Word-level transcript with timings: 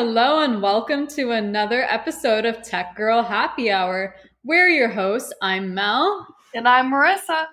hello, 0.00 0.44
and 0.44 0.62
welcome 0.62 1.08
to 1.08 1.32
another 1.32 1.82
episode 1.90 2.44
of 2.44 2.62
Tech 2.62 2.94
Girl 2.94 3.20
Happy 3.20 3.68
Hour. 3.68 4.14
We're 4.44 4.68
your 4.68 4.88
hosts. 4.88 5.32
I'm 5.42 5.74
Mel. 5.74 6.24
And 6.54 6.68
I'm 6.68 6.92
Marissa. 6.92 7.46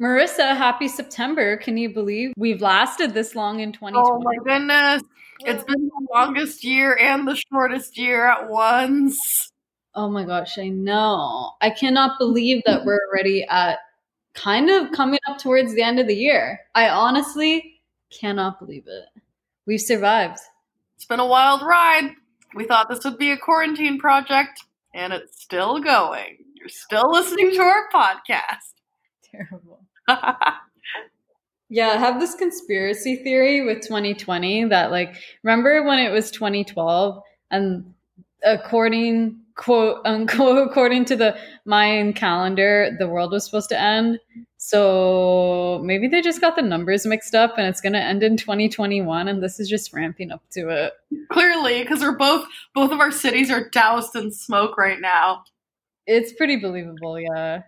Marissa, 0.00 0.56
happy 0.56 0.86
September. 0.86 1.56
Can 1.56 1.76
you 1.76 1.92
believe 1.92 2.32
we've 2.36 2.62
lasted 2.62 3.12
this 3.12 3.34
long 3.34 3.58
in 3.58 3.72
2020? 3.72 3.96
Oh 3.98 4.22
my 4.22 4.36
goodness. 4.44 5.02
It's 5.40 5.64
been 5.64 5.88
the 5.88 6.06
longest 6.14 6.62
year 6.62 6.96
and 6.96 7.26
the 7.26 7.34
shortest 7.34 7.98
year 7.98 8.24
at 8.24 8.48
once. 8.48 9.50
Oh 9.96 10.08
my 10.08 10.22
gosh, 10.22 10.60
I 10.60 10.68
know. 10.68 11.54
I 11.60 11.70
cannot 11.70 12.20
believe 12.20 12.62
that 12.66 12.84
we're 12.84 13.00
already 13.10 13.44
at 13.50 13.80
kind 14.34 14.70
of 14.70 14.92
coming 14.92 15.18
up 15.28 15.38
towards 15.38 15.74
the 15.74 15.82
end 15.82 15.98
of 15.98 16.06
the 16.06 16.14
year. 16.14 16.60
I 16.76 16.88
honestly 16.88 17.80
cannot 18.16 18.60
believe 18.60 18.84
it. 18.86 19.06
We've 19.66 19.80
survived. 19.80 20.38
It's 20.98 21.04
been 21.04 21.20
a 21.20 21.26
wild 21.26 21.62
ride. 21.62 22.10
We 22.56 22.64
thought 22.64 22.88
this 22.88 23.04
would 23.04 23.18
be 23.18 23.30
a 23.30 23.36
quarantine 23.36 24.00
project, 24.00 24.64
and 24.92 25.12
it's 25.12 25.40
still 25.40 25.78
going. 25.78 26.38
You're 26.54 26.68
still 26.68 27.08
listening 27.12 27.52
to 27.52 27.60
our 27.60 27.88
podcast. 27.94 28.74
Terrible. 29.30 29.84
yeah, 31.68 31.90
I 31.90 31.98
have 31.98 32.18
this 32.18 32.34
conspiracy 32.34 33.14
theory 33.22 33.64
with 33.64 33.82
2020 33.82 34.64
that, 34.70 34.90
like, 34.90 35.14
remember 35.44 35.84
when 35.84 36.00
it 36.00 36.10
was 36.10 36.32
2012 36.32 37.22
and 37.52 37.94
according 38.42 39.38
quote 39.58 40.00
unquote 40.06 40.66
according 40.66 41.04
to 41.06 41.16
the 41.16 41.36
Mayan 41.66 42.14
calendar, 42.14 42.96
the 42.98 43.08
world 43.08 43.32
was 43.32 43.44
supposed 43.44 43.68
to 43.68 43.78
end. 43.78 44.18
So 44.56 45.80
maybe 45.84 46.08
they 46.08 46.22
just 46.22 46.40
got 46.40 46.56
the 46.56 46.62
numbers 46.62 47.04
mixed 47.04 47.34
up 47.34 47.58
and 47.58 47.66
it's 47.66 47.80
going 47.80 47.92
to 47.92 48.02
end 48.02 48.22
in 48.22 48.36
2021 48.36 49.28
and 49.28 49.42
this 49.42 49.60
is 49.60 49.68
just 49.68 49.92
ramping 49.92 50.32
up 50.32 50.42
to 50.52 50.68
it. 50.70 50.94
Clearly, 51.30 51.82
because 51.82 52.00
we're 52.00 52.16
both 52.16 52.46
both 52.74 52.90
of 52.90 53.00
our 53.00 53.12
cities 53.12 53.50
are 53.50 53.68
doused 53.68 54.16
in 54.16 54.32
smoke 54.32 54.78
right 54.78 55.00
now. 55.00 55.44
It's 56.06 56.32
pretty 56.32 56.56
believable, 56.56 57.20
yeah. 57.20 57.62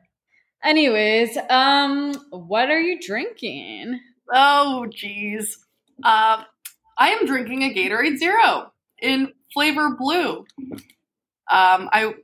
Anyways, 0.64 1.36
um 1.50 2.14
what 2.30 2.70
are 2.70 2.80
you 2.80 2.98
drinking? 3.00 4.00
Oh 4.32 4.86
geez. 4.92 5.58
Um 6.04 6.44
I 6.98 7.10
am 7.10 7.26
drinking 7.26 7.62
a 7.62 7.74
Gatorade 7.74 8.18
Zero 8.18 8.72
in 9.00 9.32
flavor 9.52 9.96
blue. 9.98 10.44
Um, 11.50 11.88
I 11.92 12.14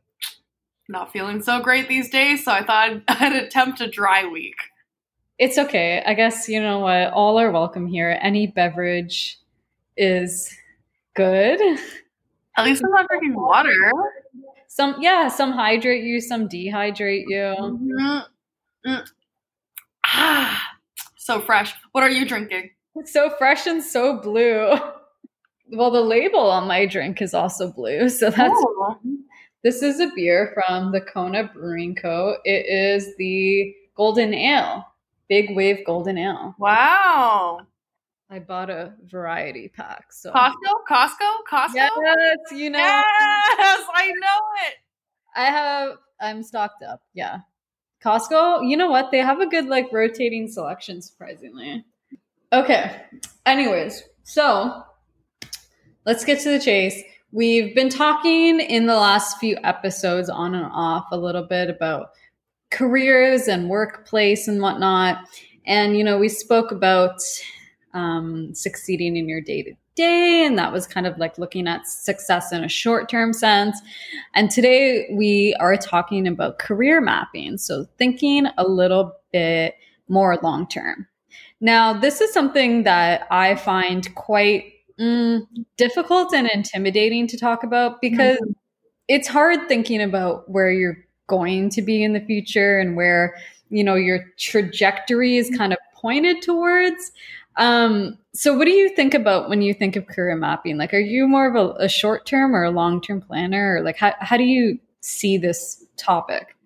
not 0.88 1.12
feeling 1.12 1.42
so 1.42 1.60
great 1.60 1.88
these 1.88 2.10
days, 2.10 2.44
so 2.44 2.52
I 2.52 2.64
thought 2.64 3.02
I'd 3.08 3.33
attempt 3.33 3.80
a 3.80 3.88
dry 3.88 4.24
week. 4.27 4.56
It's 5.38 5.58
okay. 5.58 6.02
I 6.06 6.14
guess 6.14 6.48
you 6.48 6.60
know 6.60 6.78
what. 6.80 7.12
All 7.12 7.38
are 7.38 7.50
welcome 7.50 7.86
here. 7.86 8.18
Any 8.22 8.46
beverage 8.46 9.38
is 9.96 10.55
good. 11.14 11.60
At 12.56 12.64
least 12.64 12.83
I'm 12.84 12.91
not 12.91 13.06
drinking 13.08 13.34
water. 13.34 13.92
Some 14.68 14.96
yeah, 15.00 15.28
some 15.28 15.52
hydrate 15.52 16.05
you, 16.05 16.20
some 16.20 16.48
dehydrate 16.48 17.24
you. 17.28 17.55
Mm-hmm. 17.58 18.90
Mm. 18.90 19.06
Ah, 20.06 20.62
so 21.16 21.40
fresh. 21.40 21.74
What 21.92 22.05
are 22.05 22.11
you 22.11 22.24
drinking? 22.24 22.70
It's 22.94 23.12
so 23.12 23.30
fresh 23.30 23.66
and 23.66 23.83
so 23.83 24.20
blue. 24.20 24.74
Well, 25.68 25.90
the 25.90 26.00
label 26.00 26.48
on 26.48 26.68
my 26.68 26.86
drink 26.86 27.20
is 27.20 27.34
also 27.34 27.72
blue, 27.72 28.08
so 28.08 28.30
that's. 28.30 28.55
Ooh. 28.55 29.16
This 29.67 29.83
is 29.83 29.98
a 29.98 30.12
beer 30.14 30.53
from 30.55 30.92
the 30.92 31.00
Kona 31.00 31.50
Brewing 31.53 31.97
Co. 31.97 32.36
It 32.45 32.67
is 32.67 33.17
the 33.17 33.75
Golden 33.97 34.33
Ale, 34.33 34.86
Big 35.28 35.56
Wave 35.56 35.84
Golden 35.84 36.17
Ale. 36.17 36.55
Wow. 36.56 37.62
I 38.31 38.39
bought 38.39 38.70
a 38.70 38.92
variety 39.07 39.67
pack. 39.67 40.13
So 40.13 40.30
Costco, 40.30 40.55
Costco, 40.89 41.33
Costco. 41.51 41.74
Yes, 41.74 42.39
you 42.52 42.70
know. 42.70 42.79
Yes, 42.79 43.83
I 43.92 44.13
know 44.20 44.40
it. 44.68 44.74
I 45.35 45.46
have. 45.46 45.96
I'm 46.20 46.45
stocked 46.45 46.85
up. 46.85 47.02
Yeah, 47.13 47.40
Costco. 48.01 48.70
You 48.70 48.77
know 48.77 48.89
what? 48.89 49.11
They 49.11 49.19
have 49.19 49.40
a 49.40 49.48
good 49.48 49.67
like 49.67 49.92
rotating 49.92 50.46
selection. 50.46 51.02
Surprisingly. 51.02 51.85
Okay. 52.52 53.02
Anyways, 53.46 54.05
so 54.23 54.85
let's 56.05 56.24
get 56.24 56.39
to 56.42 56.51
the 56.51 56.61
chase. 56.61 57.02
We've 57.33 57.75
been 57.75 57.89
talking 57.89 58.61
in 58.61 58.87
the 58.87 58.95
last 58.95 59.39
few 59.39 59.59
episodes 59.64 60.29
on 60.29 60.55
and 60.55 60.70
off 60.73 61.07
a 61.11 61.19
little 61.19 61.42
bit 61.42 61.69
about 61.69 62.11
careers 62.70 63.48
and 63.48 63.69
workplace 63.69 64.47
and 64.47 64.63
whatnot. 64.63 65.19
And, 65.67 65.97
you 65.98 66.05
know, 66.05 66.19
we 66.19 66.29
spoke 66.29 66.70
about 66.70 67.20
um, 67.95 68.55
succeeding 68.55 69.17
in 69.17 69.29
your 69.29 69.41
day 69.41 69.63
to 69.63 69.73
day. 69.97 70.45
And 70.47 70.57
that 70.59 70.73
was 70.73 70.87
kind 70.87 71.07
of 71.07 71.19
like 71.19 71.37
looking 71.37 71.67
at 71.67 71.89
success 71.89 72.53
in 72.53 72.63
a 72.63 72.69
short 72.69 73.09
term 73.09 73.33
sense. 73.33 73.81
And 74.35 74.51
today 74.51 75.08
we 75.13 75.57
are 75.58 75.77
talking 75.77 76.29
about 76.29 76.61
career 76.61 77.01
mapping. 77.01 77.58
So 77.58 77.87
thinking 77.98 78.47
a 78.57 78.64
little 78.67 79.14
bit 79.33 79.75
more 80.08 80.39
long 80.43 80.69
term. 80.69 81.08
Now, 81.61 81.93
this 81.93 82.20
is 82.20 82.33
something 82.33 82.85
that 82.85 83.27
I 83.31 83.57
find 83.57 84.14
quite 84.14 84.75
mm, 85.01 85.46
difficult 85.77 86.33
and 86.34 86.48
intimidating 86.48 87.27
to 87.29 87.39
talk 87.39 87.62
about 87.62 88.01
because 88.01 88.36
mm-hmm. 88.36 88.52
it's 89.08 89.29
hard 89.29 89.68
thinking 89.68 90.02
about 90.02 90.51
where 90.51 90.70
you're 90.70 90.98
going 91.27 91.70
to 91.70 91.83
be 91.83 92.02
in 92.02 92.12
the 92.12 92.20
future 92.20 92.79
and 92.79 92.96
where 92.96 93.34
you 93.68 93.83
know 93.83 93.95
your 93.95 94.20
trajectory 94.39 95.36
is 95.36 95.51
kind 95.57 95.73
of 95.73 95.79
pointed 95.95 96.42
towards. 96.42 97.12
Um, 97.57 98.18
so 98.33 98.55
what 98.55 98.67
do 98.67 98.70
you 98.70 98.95
think 98.95 99.14
about 99.14 99.48
when 99.48 99.62
you 99.62 99.73
think 99.73 99.96
of 99.96 100.07
career 100.07 100.36
mapping? 100.36 100.77
Like 100.77 100.92
are 100.92 101.01
you 101.01 101.27
more 101.27 101.48
of 101.48 101.55
a, 101.55 101.84
a 101.84 101.89
short 101.89 102.27
term 102.27 102.55
or 102.55 102.64
a 102.64 102.70
long 102.70 103.01
term 103.01 103.20
planner? 103.20 103.77
Or 103.77 103.83
like 103.83 103.96
how, 103.96 104.14
how 104.20 104.36
do 104.36 104.45
you 104.45 104.78
see 105.01 105.39
this 105.39 105.84
topic? 105.96 106.57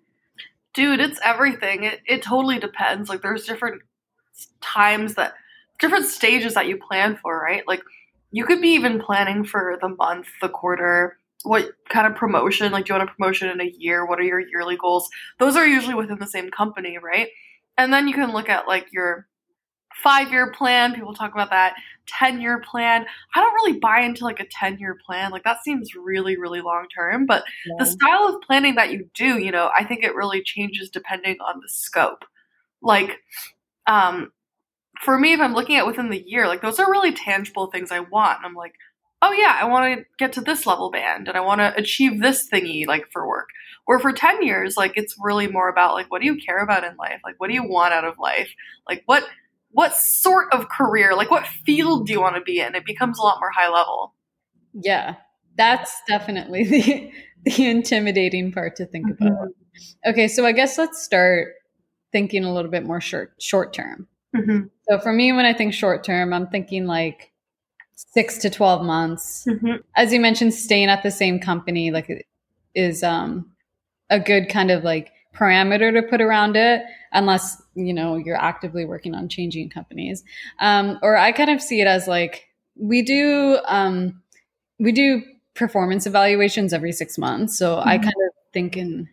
Dude 0.73 0.99
it's 0.99 1.19
everything. 1.23 1.83
It, 1.83 2.01
it 2.05 2.21
totally 2.21 2.59
depends. 2.59 3.09
Like 3.09 3.21
there's 3.21 3.45
different 3.45 3.81
times 4.59 5.15
that 5.15 5.33
different 5.79 6.05
stages 6.05 6.53
that 6.53 6.67
you 6.67 6.77
plan 6.77 7.15
for 7.15 7.41
right? 7.41 7.67
Like 7.67 7.81
you 8.31 8.45
could 8.45 8.61
be 8.61 8.69
even 8.69 8.99
planning 8.99 9.43
for 9.43 9.77
the 9.81 9.89
month, 9.89 10.27
the 10.41 10.49
quarter, 10.49 11.17
what 11.43 11.71
kind 11.89 12.07
of 12.07 12.15
promotion, 12.15 12.71
like 12.71 12.85
do 12.85 12.93
you 12.93 12.99
want 12.99 13.09
a 13.09 13.13
promotion 13.13 13.49
in 13.49 13.61
a 13.61 13.73
year? 13.77 14.05
What 14.05 14.19
are 14.19 14.23
your 14.23 14.39
yearly 14.39 14.77
goals? 14.77 15.09
Those 15.39 15.55
are 15.55 15.65
usually 15.65 15.95
within 15.95 16.19
the 16.19 16.27
same 16.27 16.49
company, 16.51 16.97
right? 17.01 17.29
And 17.77 17.91
then 17.91 18.07
you 18.07 18.13
can 18.13 18.31
look 18.31 18.49
at 18.49 18.67
like 18.67 18.87
your 18.91 19.27
five 20.03 20.31
year 20.31 20.51
plan. 20.51 20.93
People 20.93 21.13
talk 21.13 21.33
about 21.33 21.49
that 21.49 21.75
10 22.07 22.41
year 22.41 22.59
plan. 22.59 23.05
I 23.35 23.41
don't 23.41 23.53
really 23.53 23.79
buy 23.79 24.01
into 24.01 24.23
like 24.23 24.39
a 24.39 24.45
10 24.45 24.77
year 24.79 24.97
plan. 25.05 25.31
Like 25.31 25.43
that 25.43 25.63
seems 25.63 25.95
really, 25.95 26.37
really 26.37 26.61
long 26.61 26.87
term. 26.95 27.25
But 27.25 27.43
yeah. 27.65 27.75
the 27.79 27.85
style 27.85 28.27
of 28.27 28.41
planning 28.41 28.75
that 28.75 28.91
you 28.91 29.09
do, 29.13 29.37
you 29.37 29.51
know, 29.51 29.69
I 29.77 29.83
think 29.83 30.03
it 30.03 30.15
really 30.15 30.43
changes 30.43 30.89
depending 30.89 31.37
on 31.45 31.59
the 31.61 31.69
scope. 31.69 32.23
Like, 32.81 33.17
um, 33.87 34.31
for 35.01 35.17
me, 35.17 35.33
if 35.33 35.39
I'm 35.39 35.53
looking 35.53 35.75
at 35.75 35.87
within 35.87 36.09
the 36.09 36.23
year, 36.25 36.47
like 36.47 36.61
those 36.61 36.79
are 36.79 36.89
really 36.89 37.11
tangible 37.11 37.67
things 37.67 37.91
I 37.91 37.99
want. 37.99 38.37
And 38.37 38.45
I'm 38.45 38.55
like, 38.55 38.75
oh 39.21 39.31
yeah, 39.31 39.57
I 39.59 39.65
want 39.65 39.99
to 39.99 40.05
get 40.17 40.33
to 40.33 40.41
this 40.41 40.65
level 40.65 40.91
band 40.91 41.27
and 41.27 41.37
I 41.37 41.41
want 41.41 41.59
to 41.59 41.75
achieve 41.75 42.21
this 42.21 42.47
thingy 42.49 42.87
like 42.87 43.11
for 43.11 43.27
work. 43.27 43.49
Or 43.87 43.99
for 43.99 44.13
10 44.13 44.43
years, 44.43 44.77
like 44.77 44.93
it's 44.95 45.15
really 45.19 45.47
more 45.47 45.69
about 45.69 45.93
like 45.93 46.09
what 46.11 46.21
do 46.21 46.27
you 46.27 46.37
care 46.37 46.59
about 46.59 46.83
in 46.83 46.95
life? 46.97 47.19
Like 47.23 47.35
what 47.39 47.47
do 47.47 47.53
you 47.53 47.67
want 47.67 47.93
out 47.93 48.05
of 48.05 48.19
life? 48.19 48.49
Like 48.87 49.03
what 49.05 49.23
what 49.71 49.95
sort 49.95 50.53
of 50.53 50.69
career, 50.69 51.15
like 51.15 51.31
what 51.31 51.47
field 51.47 52.05
do 52.05 52.13
you 52.13 52.21
want 52.21 52.35
to 52.35 52.41
be 52.41 52.59
in? 52.59 52.75
It 52.75 52.85
becomes 52.85 53.17
a 53.17 53.21
lot 53.21 53.39
more 53.39 53.51
high 53.51 53.69
level. 53.69 54.13
Yeah. 54.73 55.15
That's 55.57 55.91
definitely 56.07 56.63
the 56.65 57.11
the 57.43 57.65
intimidating 57.67 58.51
part 58.51 58.75
to 58.77 58.85
think 58.85 59.07
mm-hmm. 59.07 59.27
about. 59.27 59.47
Okay, 60.05 60.27
so 60.27 60.45
I 60.45 60.51
guess 60.51 60.77
let's 60.77 61.03
start 61.03 61.53
thinking 62.11 62.43
a 62.43 62.53
little 62.53 62.69
bit 62.69 62.85
more 62.85 63.01
short 63.01 63.33
short 63.39 63.73
term. 63.73 64.07
Mm-hmm. 64.35 64.67
So 64.89 64.99
for 64.99 65.11
me, 65.11 65.33
when 65.33 65.45
I 65.45 65.53
think 65.53 65.73
short 65.73 66.03
term, 66.03 66.33
I'm 66.33 66.47
thinking 66.47 66.85
like 66.85 67.31
six 67.95 68.37
to 68.39 68.49
12 68.49 68.83
months. 68.85 69.45
Mm-hmm. 69.47 69.77
As 69.95 70.13
you 70.13 70.19
mentioned, 70.19 70.53
staying 70.53 70.89
at 70.89 71.03
the 71.03 71.11
same 71.11 71.39
company, 71.39 71.91
like 71.91 72.27
is, 72.73 73.03
um, 73.03 73.51
a 74.11 74.19
good 74.19 74.49
kind 74.49 74.69
of 74.69 74.83
like 74.83 75.11
parameter 75.33 75.91
to 75.93 76.07
put 76.07 76.21
around 76.21 76.55
it 76.55 76.83
unless 77.13 77.61
you 77.73 77.93
know 77.93 78.17
you're 78.17 78.39
actively 78.39 78.85
working 78.85 79.15
on 79.15 79.29
changing 79.29 79.69
companies 79.69 80.23
um, 80.59 80.99
or 81.01 81.15
i 81.15 81.31
kind 81.31 81.49
of 81.49 81.61
see 81.61 81.79
it 81.79 81.87
as 81.87 82.07
like 82.07 82.47
we 82.75 83.01
do 83.01 83.57
um, 83.65 84.21
we 84.79 84.91
do 84.91 85.23
performance 85.55 86.05
evaluations 86.05 86.73
every 86.73 86.91
six 86.91 87.17
months 87.17 87.57
so 87.57 87.77
mm-hmm. 87.77 87.87
i 87.87 87.97
kind 87.97 88.09
of 88.09 88.33
think 88.53 88.75
in 88.75 89.07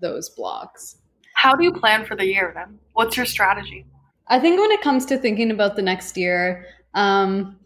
those 0.00 0.28
blocks 0.28 0.96
how 1.34 1.54
do 1.54 1.64
you 1.64 1.72
plan 1.72 2.04
for 2.04 2.14
the 2.14 2.26
year 2.26 2.52
then 2.54 2.78
what's 2.92 3.16
your 3.16 3.26
strategy 3.26 3.86
I 4.28 4.38
think 4.38 4.60
when 4.60 4.70
it 4.70 4.80
comes 4.80 5.04
to 5.06 5.18
thinking 5.18 5.50
about 5.50 5.76
the 5.76 5.82
next 5.82 6.16
year, 6.16 6.66
um, 6.94 7.58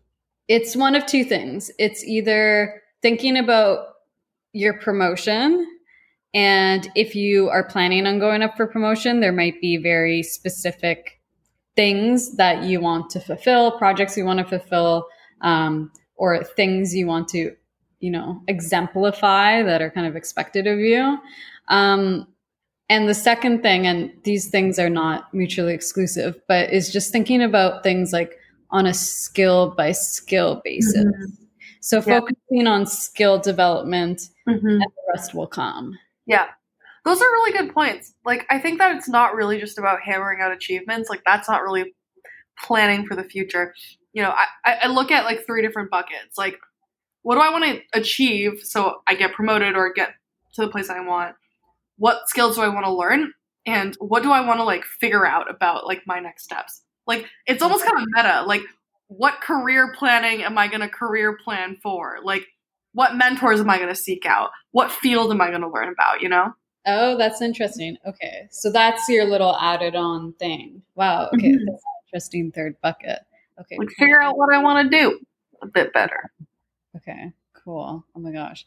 it's 0.48 0.76
one 0.76 0.94
of 0.94 1.06
two 1.06 1.24
things. 1.24 1.70
It's 1.78 2.04
either 2.04 2.82
thinking 3.02 3.36
about 3.36 3.88
your 4.52 4.74
promotion, 4.74 5.66
and 6.34 6.90
if 6.94 7.14
you 7.14 7.48
are 7.48 7.64
planning 7.64 8.06
on 8.06 8.18
going 8.18 8.42
up 8.42 8.56
for 8.56 8.66
promotion, 8.66 9.20
there 9.20 9.32
might 9.32 9.60
be 9.60 9.76
very 9.76 10.22
specific 10.22 11.20
things 11.74 12.36
that 12.36 12.64
you 12.64 12.80
want 12.80 13.10
to 13.10 13.20
fulfill, 13.20 13.78
projects 13.78 14.16
you 14.16 14.24
want 14.24 14.38
to 14.38 14.44
fulfill, 14.44 15.06
um, 15.42 15.90
or 16.16 16.42
things 16.42 16.94
you 16.94 17.06
want 17.06 17.28
to 17.28 17.54
you 18.00 18.10
know, 18.10 18.42
exemplify 18.48 19.62
that 19.62 19.80
are 19.80 19.90
kind 19.90 20.06
of 20.06 20.16
expected 20.16 20.66
of 20.66 20.78
you. 20.78 21.18
Um, 21.68 22.28
and 22.88 23.08
the 23.08 23.14
second 23.14 23.62
thing, 23.62 23.86
and 23.86 24.12
these 24.22 24.48
things 24.48 24.78
are 24.78 24.90
not 24.90 25.32
mutually 25.34 25.74
exclusive, 25.74 26.40
but 26.46 26.72
is 26.72 26.92
just 26.92 27.10
thinking 27.10 27.42
about 27.42 27.82
things 27.82 28.12
like 28.12 28.38
on 28.70 28.86
a 28.86 28.94
skill 28.94 29.74
by 29.76 29.92
skill 29.92 30.60
basis. 30.64 31.04
Mm-hmm. 31.04 31.42
So 31.80 31.98
yeah. 31.98 32.20
focusing 32.20 32.66
on 32.66 32.86
skill 32.86 33.38
development 33.38 34.28
mm-hmm. 34.48 34.66
and 34.66 34.80
the 34.80 35.12
rest 35.12 35.34
will 35.34 35.46
come. 35.46 35.96
Yeah. 36.26 36.46
Those 37.04 37.20
are 37.20 37.24
really 37.24 37.52
good 37.52 37.72
points. 37.72 38.14
Like 38.24 38.46
I 38.50 38.58
think 38.58 38.78
that 38.78 38.96
it's 38.96 39.08
not 39.08 39.34
really 39.34 39.60
just 39.60 39.78
about 39.78 40.00
hammering 40.04 40.40
out 40.40 40.52
achievements. 40.52 41.08
Like 41.08 41.22
that's 41.24 41.48
not 41.48 41.62
really 41.62 41.94
planning 42.58 43.06
for 43.06 43.14
the 43.14 43.22
future. 43.22 43.72
You 44.12 44.22
know, 44.22 44.34
I, 44.64 44.78
I 44.82 44.86
look 44.88 45.12
at 45.12 45.24
like 45.24 45.46
three 45.46 45.62
different 45.62 45.90
buckets. 45.90 46.36
Like, 46.36 46.56
what 47.22 47.36
do 47.36 47.40
I 47.40 47.50
want 47.50 47.64
to 47.64 47.80
achieve 47.92 48.60
so 48.62 49.02
I 49.06 49.14
get 49.14 49.32
promoted 49.32 49.76
or 49.76 49.92
get 49.92 50.10
to 50.54 50.62
the 50.62 50.68
place 50.68 50.90
I 50.90 51.00
want? 51.00 51.36
What 51.98 52.28
skills 52.28 52.56
do 52.56 52.62
I 52.62 52.68
want 52.68 52.86
to 52.86 52.92
learn 52.92 53.32
and 53.66 53.96
what 53.98 54.22
do 54.22 54.32
I 54.32 54.40
want 54.40 54.60
to 54.60 54.64
like 54.64 54.84
figure 54.84 55.26
out 55.26 55.50
about 55.50 55.86
like 55.86 56.06
my 56.06 56.20
next 56.20 56.44
steps. 56.44 56.82
Like 57.06 57.26
it's 57.46 57.62
almost 57.62 57.84
kind 57.84 57.98
of 57.98 58.06
meta. 58.12 58.44
Like 58.46 58.62
what 59.08 59.40
career 59.40 59.92
planning 59.96 60.42
am 60.42 60.58
I 60.58 60.68
going 60.68 60.80
to 60.80 60.88
career 60.88 61.36
plan 61.42 61.76
for? 61.82 62.18
Like 62.22 62.46
what 62.92 63.16
mentors 63.16 63.60
am 63.60 63.70
I 63.70 63.76
going 63.76 63.88
to 63.88 63.94
seek 63.94 64.24
out? 64.24 64.50
What 64.70 64.90
field 64.90 65.30
am 65.30 65.40
I 65.40 65.50
going 65.50 65.60
to 65.60 65.68
learn 65.68 65.92
about, 65.92 66.22
you 66.22 66.28
know? 66.28 66.54
Oh, 66.86 67.18
that's 67.18 67.42
interesting. 67.42 67.96
Okay. 68.06 68.48
So 68.50 68.70
that's 68.70 69.08
your 69.08 69.24
little 69.24 69.56
added 69.56 69.96
on 69.96 70.32
thing. 70.34 70.82
Wow. 70.94 71.28
Okay. 71.34 71.48
Mm-hmm. 71.48 71.64
That's 71.66 71.82
interesting 72.06 72.52
third 72.52 72.76
bucket. 72.80 73.18
Okay. 73.60 73.76
Like 73.78 73.90
figure 73.98 74.20
out 74.20 74.38
what 74.38 74.54
I 74.54 74.58
want 74.58 74.90
to 74.90 74.98
do 74.98 75.18
a 75.62 75.66
bit 75.66 75.92
better. 75.92 76.30
Okay. 76.96 77.32
Cool. 77.54 78.04
Oh 78.14 78.20
my 78.20 78.30
gosh. 78.30 78.64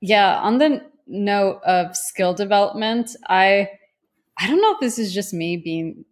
Yeah. 0.00 0.38
On 0.40 0.58
the 0.58 0.82
note 1.06 1.60
of 1.64 1.96
skill 1.96 2.34
development, 2.34 3.10
I 3.28 3.68
I 4.38 4.46
don't 4.46 4.60
know 4.60 4.72
if 4.72 4.80
this 4.80 4.98
is 4.98 5.12
just 5.12 5.34
me 5.34 5.56
being 5.56 6.04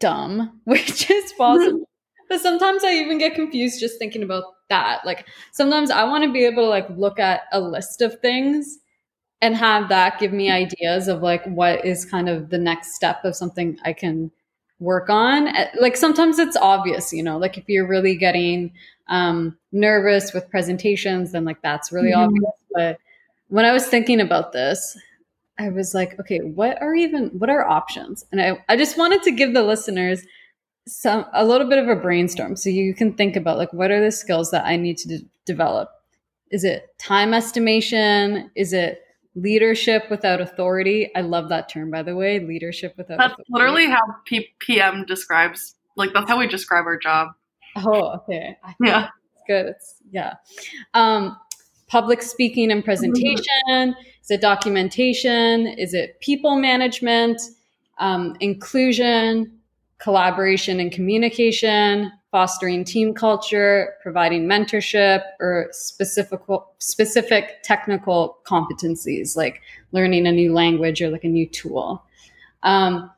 dumb, 0.00 0.60
which 0.64 1.10
is 1.10 1.32
possible. 1.34 1.88
but 2.28 2.40
sometimes 2.40 2.84
I 2.84 2.92
even 2.94 3.18
get 3.18 3.34
confused 3.34 3.80
just 3.80 3.98
thinking 3.98 4.22
about 4.22 4.44
that. 4.68 5.04
Like 5.04 5.26
sometimes 5.52 5.90
I 5.90 6.04
want 6.04 6.24
to 6.24 6.32
be 6.32 6.44
able 6.44 6.64
to 6.64 6.68
like 6.68 6.88
look 6.90 7.18
at 7.18 7.42
a 7.52 7.60
list 7.60 8.02
of 8.02 8.20
things 8.20 8.78
and 9.40 9.56
have 9.56 9.88
that 9.88 10.18
give 10.18 10.32
me 10.32 10.50
ideas 10.50 11.08
of 11.08 11.22
like 11.22 11.44
what 11.46 11.84
is 11.84 12.04
kind 12.04 12.28
of 12.28 12.50
the 12.50 12.58
next 12.58 12.94
step 12.94 13.24
of 13.24 13.36
something 13.36 13.78
I 13.84 13.92
can 13.92 14.30
work 14.80 15.08
on. 15.08 15.48
Eh, 15.48 15.70
like 15.80 15.96
sometimes 15.96 16.38
it's 16.38 16.56
obvious, 16.56 17.12
you 17.12 17.22
know, 17.22 17.38
like 17.38 17.56
if 17.56 17.64
you're 17.68 17.86
really 17.86 18.16
getting 18.16 18.72
um, 19.08 19.56
nervous 19.72 20.32
with 20.32 20.50
presentations, 20.50 21.32
then 21.32 21.44
like 21.44 21.62
that's 21.62 21.92
really 21.92 22.10
mm-hmm. 22.10 22.20
obvious. 22.20 22.52
But 22.74 22.98
when 23.48 23.64
I 23.64 23.72
was 23.72 23.86
thinking 23.86 24.20
about 24.20 24.52
this, 24.52 24.96
I 25.58 25.70
was 25.70 25.94
like, 25.94 26.18
okay, 26.20 26.38
what 26.38 26.80
are 26.80 26.94
even 26.94 27.28
what 27.30 27.50
are 27.50 27.66
options? 27.66 28.24
And 28.30 28.40
I, 28.40 28.62
I 28.68 28.76
just 28.76 28.96
wanted 28.96 29.22
to 29.24 29.32
give 29.32 29.54
the 29.54 29.62
listeners 29.62 30.22
some 30.86 31.26
a 31.32 31.44
little 31.44 31.68
bit 31.68 31.78
of 31.78 31.88
a 31.88 31.96
brainstorm 31.96 32.56
so 32.56 32.70
you 32.70 32.94
can 32.94 33.12
think 33.12 33.36
about 33.36 33.58
like 33.58 33.72
what 33.72 33.90
are 33.90 34.02
the 34.02 34.12
skills 34.12 34.50
that 34.52 34.64
I 34.64 34.76
need 34.76 34.98
to 34.98 35.18
develop? 35.44 35.90
Is 36.50 36.64
it 36.64 36.86
time 36.98 37.34
estimation? 37.34 38.50
Is 38.54 38.72
it 38.72 39.02
leadership 39.34 40.04
without 40.10 40.40
authority? 40.40 41.10
I 41.14 41.22
love 41.22 41.48
that 41.48 41.68
term 41.68 41.90
by 41.90 42.02
the 42.02 42.14
way, 42.14 42.38
leadership 42.40 42.94
without 42.96 43.18
That's 43.18 43.32
authority. 43.32 43.50
literally 43.50 43.86
how 43.86 44.00
P- 44.26 44.48
PM 44.60 45.04
describes 45.06 45.74
like 45.96 46.12
that's 46.14 46.30
how 46.30 46.38
we 46.38 46.46
describe 46.46 46.86
our 46.86 46.98
job. 46.98 47.28
Oh, 47.76 48.14
okay. 48.20 48.56
yeah. 48.80 49.08
It's 49.34 49.42
good. 49.46 49.66
It's 49.66 49.96
yeah. 50.10 50.34
Um 50.94 51.36
public 51.88 52.22
speaking 52.22 52.70
and 52.70 52.84
presentation? 52.84 53.96
Is 54.22 54.30
it 54.30 54.40
documentation? 54.40 55.66
Is 55.66 55.94
it 55.94 56.20
people 56.20 56.56
management? 56.56 57.40
Um, 57.98 58.36
inclusion, 58.40 59.58
collaboration 59.98 60.78
and 60.78 60.92
communication, 60.92 62.12
fostering 62.30 62.84
team 62.84 63.14
culture, 63.14 63.94
providing 64.02 64.46
mentorship, 64.46 65.22
or 65.40 65.68
specific 65.72 66.40
specific 66.78 67.62
technical 67.62 68.38
competencies 68.44 69.36
like 69.36 69.60
learning 69.92 70.26
a 70.26 70.32
new 70.32 70.52
language 70.52 71.02
or 71.02 71.10
like 71.10 71.24
a 71.24 71.28
new 71.28 71.48
tool. 71.48 72.04
Um, 72.62 73.10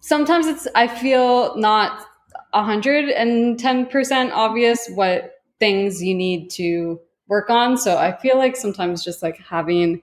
sometimes 0.00 0.46
it's 0.46 0.68
I 0.74 0.86
feel 0.86 1.56
not 1.56 2.06
110% 2.54 4.30
obvious 4.32 4.88
what 4.94 5.42
things 5.58 6.02
you 6.02 6.14
need 6.14 6.50
to 6.50 7.00
work 7.28 7.50
on. 7.50 7.76
So 7.76 7.96
I 7.96 8.16
feel 8.18 8.36
like 8.36 8.56
sometimes 8.56 9.04
just 9.04 9.22
like 9.22 9.38
having 9.38 10.02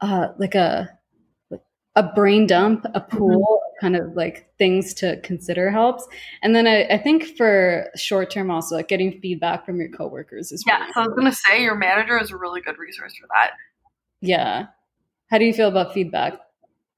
uh, 0.00 0.28
like 0.38 0.54
a 0.54 0.98
a 1.98 2.02
brain 2.14 2.46
dump, 2.46 2.84
a 2.94 3.00
mm-hmm. 3.00 3.16
pool 3.16 3.40
mm-hmm. 3.40 3.84
kind 3.84 3.96
of 3.96 4.14
like 4.14 4.48
things 4.56 4.94
to 4.94 5.20
consider 5.22 5.70
helps. 5.70 6.06
And 6.42 6.54
then 6.54 6.66
I, 6.66 6.84
I 6.84 6.98
think 6.98 7.36
for 7.36 7.90
short 7.96 8.30
term 8.30 8.50
also 8.50 8.76
like 8.76 8.86
getting 8.86 9.20
feedback 9.20 9.66
from 9.66 9.80
your 9.80 9.88
coworkers 9.88 10.52
is 10.52 10.62
yeah. 10.66 10.78
Really 10.78 10.92
so 10.92 11.00
I 11.00 11.06
was 11.06 11.14
gonna 11.16 11.32
say 11.32 11.62
your 11.62 11.74
manager 11.74 12.20
is 12.20 12.30
a 12.30 12.36
really 12.36 12.60
good 12.60 12.78
resource 12.78 13.14
for 13.20 13.26
that. 13.34 13.50
Yeah. 14.20 14.66
How 15.28 15.38
do 15.38 15.44
you 15.44 15.52
feel 15.52 15.68
about 15.68 15.92
feedback? 15.92 16.38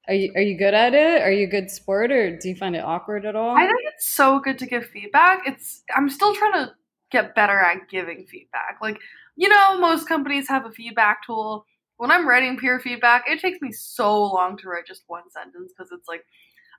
Are 0.07 0.13
you 0.13 0.31
are 0.35 0.41
you 0.41 0.57
good 0.57 0.73
at 0.75 0.93
it? 0.93 1.21
Are 1.21 1.31
you 1.31 1.47
a 1.47 1.49
good 1.49 1.71
sport 1.71 2.11
or 2.11 2.37
do 2.37 2.49
you 2.49 2.55
find 2.55 2.75
it 2.75 2.83
awkward 2.83 3.25
at 3.25 3.35
all? 3.35 3.55
I 3.55 3.65
think 3.65 3.79
it's 3.95 4.07
so 4.07 4.39
good 4.39 4.59
to 4.59 4.67
give 4.67 4.85
feedback. 4.85 5.47
It's 5.47 5.83
I'm 5.95 6.09
still 6.09 6.35
trying 6.35 6.53
to 6.53 6.73
get 7.11 7.33
better 7.33 7.59
at 7.59 7.89
giving 7.89 8.25
feedback. 8.25 8.77
Like 8.81 8.99
you 9.35 9.49
know, 9.49 9.79
most 9.79 10.07
companies 10.07 10.47
have 10.47 10.65
a 10.65 10.71
feedback 10.71 11.25
tool. 11.25 11.65
When 11.97 12.11
I'm 12.11 12.27
writing 12.27 12.57
peer 12.57 12.79
feedback, 12.79 13.25
it 13.27 13.39
takes 13.39 13.61
me 13.61 13.71
so 13.71 14.23
long 14.23 14.57
to 14.57 14.67
write 14.67 14.87
just 14.87 15.03
one 15.07 15.29
sentence 15.29 15.71
because 15.75 15.91
it's 15.91 16.07
like, 16.07 16.23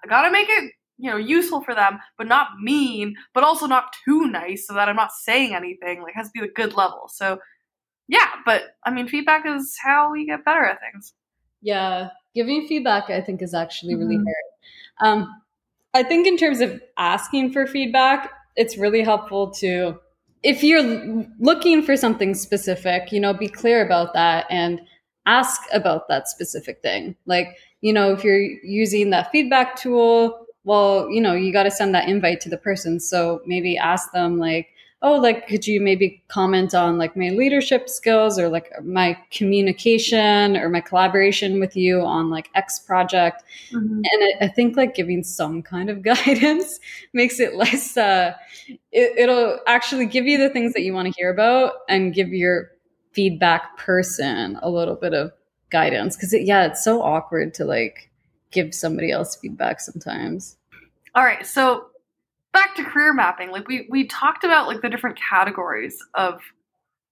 I 0.05 0.09
gotta 0.09 0.31
make 0.31 0.49
it, 0.49 0.73
you 0.99 1.11
know, 1.11 1.17
useful 1.17 1.63
for 1.63 1.75
them, 1.75 1.99
but 2.19 2.27
not 2.27 2.49
mean, 2.61 3.15
but 3.35 3.45
also 3.45 3.67
not 3.67 3.95
too 4.05 4.27
nice 4.27 4.67
so 4.67 4.75
that 4.75 4.89
I'm 4.89 4.97
not 4.97 5.13
saying 5.13 5.55
anything. 5.55 6.03
Like, 6.03 6.15
has 6.15 6.27
to 6.29 6.41
be 6.41 6.45
a 6.45 6.53
good 6.53 6.75
level. 6.75 7.09
So, 7.09 7.39
yeah, 8.09 8.29
but 8.45 8.77
I 8.85 8.91
mean, 8.91 9.09
feedback 9.09 9.47
is 9.47 9.77
how 9.83 10.11
we 10.11 10.27
get 10.27 10.45
better 10.45 10.65
at 10.65 10.81
things. 10.81 11.15
Yeah, 11.63 12.11
giving 12.35 12.67
feedback, 12.67 13.09
I 13.09 13.21
think, 13.21 13.43
is 13.43 13.55
actually 13.55 13.95
really 13.95 14.17
mm-hmm. 14.17 14.27
hard. 15.01 15.21
Um, 15.21 15.43
I 15.95 16.03
think 16.03 16.27
in 16.27 16.37
terms 16.37 16.61
of 16.61 16.81
asking 16.97 17.53
for 17.53 17.67
feedback, 17.67 18.31
it's 18.57 18.77
really 18.77 19.03
helpful 19.03 19.51
to 19.53 19.99
if 20.43 20.63
you're 20.63 21.27
looking 21.39 21.83
for 21.83 21.97
something 21.97 22.35
specific, 22.35 23.13
you 23.13 23.21
know, 23.21 23.33
be 23.33 23.49
clear 23.49 23.85
about 23.85 24.13
that 24.15 24.47
and 24.51 24.81
ask 25.27 25.61
about 25.73 26.09
that 26.09 26.29
specific 26.29 26.83
thing. 26.83 27.15
Like, 27.27 27.57
you 27.81 27.93
know, 27.93 28.13
if 28.13 28.25
you're 28.25 28.41
using 28.41 29.11
that 29.11 29.31
feedback 29.31 29.77
tool, 29.77 30.47
well, 30.65 31.11
you 31.11 31.21
know, 31.21 31.35
you 31.35 31.53
got 31.53 31.65
to 31.65 31.71
send 31.71 31.95
that 31.95 32.09
invite 32.09 32.41
to 32.41 32.49
the 32.49 32.59
person. 32.59 33.01
So 33.01 33.41
maybe 33.47 33.77
ask 33.77 34.13
them, 34.13 34.39
like, 34.39 34.69
oh, 35.03 35.15
like, 35.15 35.49
could 35.49 35.67
you 35.67 35.81
maybe 35.81 36.23
comment 36.29 36.75
on 36.75 36.97
like 36.97 37.17
my 37.17 37.31
leadership 37.31 37.89
skills 37.89 38.39
or 38.39 38.49
like 38.49 38.71
my 38.85 39.19
communication 39.33 40.57
or 40.57 40.69
my 40.69 40.81
collaboration 40.81 41.59
with 41.59 41.77
you 41.77 42.01
on 42.01 42.31
like 42.31 42.49
X 42.55 42.79
project? 42.79 43.43
Mm-hmm. 43.73 43.95
And 43.95 44.05
I, 44.07 44.45
I, 44.45 44.49
think 44.49 44.77
like 44.77 44.95
giving 44.95 45.25
some 45.25 45.61
kind 45.61 45.91
of 45.91 46.03
guidance 46.03 46.79
makes 47.13 47.41
it 47.41 47.57
less, 47.57 47.97
uh, 47.97 48.33
it, 48.93 49.19
it'll 49.19 49.59
actually 49.67 50.07
give 50.07 50.27
you 50.27 50.39
the 50.39 50.51
things 50.51 50.73
that 50.75 50.83
you 50.83 50.95
want 50.95 51.09
to 51.09 51.15
hear 51.17 51.31
about 51.31 51.73
and 51.89 52.15
give 52.15 52.29
your 52.29 52.71
feedback 53.13 53.77
person 53.77 54.59
a 54.63 54.71
little 54.71 54.95
bit 54.95 55.15
of 55.15 55.33
guidance. 55.71 56.17
Cause 56.17 56.33
it, 56.33 56.43
yeah, 56.43 56.67
it's 56.67 56.85
so 56.85 57.03
awkward 57.03 57.55
to 57.55 57.65
like 57.65 58.11
give 58.53 58.73
somebody 58.73 59.11
else 59.11 59.35
feedback 59.35 59.81
sometimes. 59.81 60.57
All 61.15 61.25
right. 61.25 61.45
So 61.45 61.87
back 62.53 62.75
to 62.77 62.85
career 62.85 63.13
mapping 63.13 63.51
like 63.51 63.67
we 63.67 63.87
we 63.91 64.07
talked 64.07 64.45
about 64.45 64.67
like 64.67 64.83
the 64.83 64.91
different 64.91 65.19
categories 65.19 65.99
of 66.15 66.41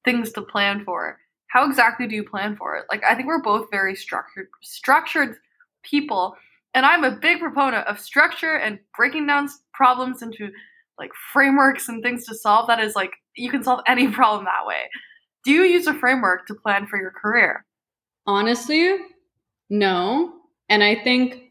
things 0.04 0.32
to 0.32 0.42
plan 0.42 0.84
for. 0.84 1.18
How 1.48 1.68
exactly 1.68 2.06
do 2.06 2.14
you 2.14 2.24
plan 2.24 2.56
for 2.56 2.76
it? 2.76 2.84
Like 2.90 3.02
i 3.04 3.14
think 3.14 3.26
we're 3.26 3.42
both 3.42 3.70
very 3.70 3.94
structured 3.94 4.48
structured 4.62 5.36
people 5.82 6.36
and 6.74 6.84
i'm 6.84 7.04
a 7.04 7.10
big 7.10 7.40
proponent 7.40 7.86
of 7.86 7.98
structure 7.98 8.56
and 8.56 8.78
breaking 8.96 9.26
down 9.26 9.48
problems 9.72 10.22
into 10.22 10.50
like 10.98 11.10
frameworks 11.32 11.88
and 11.88 12.02
things 12.02 12.26
to 12.26 12.34
solve 12.34 12.66
that 12.66 12.78
is 12.78 12.94
like 12.94 13.12
you 13.36 13.50
can 13.50 13.62
solve 13.62 13.80
any 13.86 14.08
problem 14.12 14.44
that 14.44 14.66
way. 14.66 14.88
Do 15.44 15.52
you 15.52 15.62
use 15.62 15.86
a 15.86 15.94
framework 15.94 16.46
to 16.48 16.54
plan 16.54 16.86
for 16.86 16.98
your 16.98 17.12
career? 17.12 17.64
Honestly 18.26 18.98
no. 19.70 20.34
And 20.68 20.84
i 20.84 20.94
think 20.94 21.49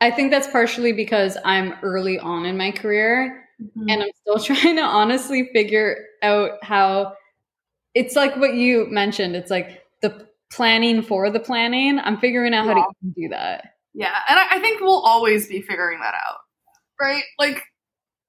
I 0.00 0.10
think 0.10 0.30
that's 0.30 0.48
partially 0.48 0.92
because 0.92 1.36
I'm 1.44 1.74
early 1.82 2.18
on 2.18 2.46
in 2.46 2.56
my 2.56 2.70
career 2.70 3.44
mm-hmm. 3.60 3.88
and 3.88 4.02
I'm 4.02 4.10
still 4.20 4.38
trying 4.56 4.76
to 4.76 4.82
honestly 4.82 5.50
figure 5.52 5.96
out 6.22 6.52
how 6.62 7.14
it's 7.94 8.14
like 8.14 8.36
what 8.36 8.54
you 8.54 8.86
mentioned. 8.90 9.34
It's 9.36 9.50
like 9.50 9.82
the 10.02 10.28
planning 10.52 11.02
for 11.02 11.30
the 11.30 11.40
planning. 11.40 11.98
I'm 11.98 12.18
figuring 12.18 12.54
out 12.54 12.66
yeah. 12.66 12.74
how 12.74 12.86
to 12.86 12.94
do 13.14 13.28
that. 13.30 13.74
Yeah. 13.94 14.14
And 14.28 14.38
I, 14.38 14.56
I 14.56 14.58
think 14.60 14.80
we'll 14.80 15.00
always 15.00 15.48
be 15.48 15.60
figuring 15.60 16.00
that 16.00 16.14
out, 16.14 16.38
right? 17.00 17.24
Like, 17.38 17.62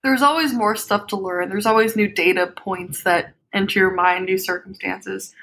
there's 0.04 0.22
always 0.22 0.54
more 0.54 0.76
stuff 0.76 1.08
to 1.08 1.18
learn. 1.18 1.50
There's 1.50 1.66
always 1.66 1.96
new 1.96 2.08
data 2.08 2.48
points 2.56 3.04
that 3.04 3.34
enter 3.54 3.80
your 3.80 3.94
mind, 3.94 4.26
new 4.26 4.38
circumstances. 4.38 5.36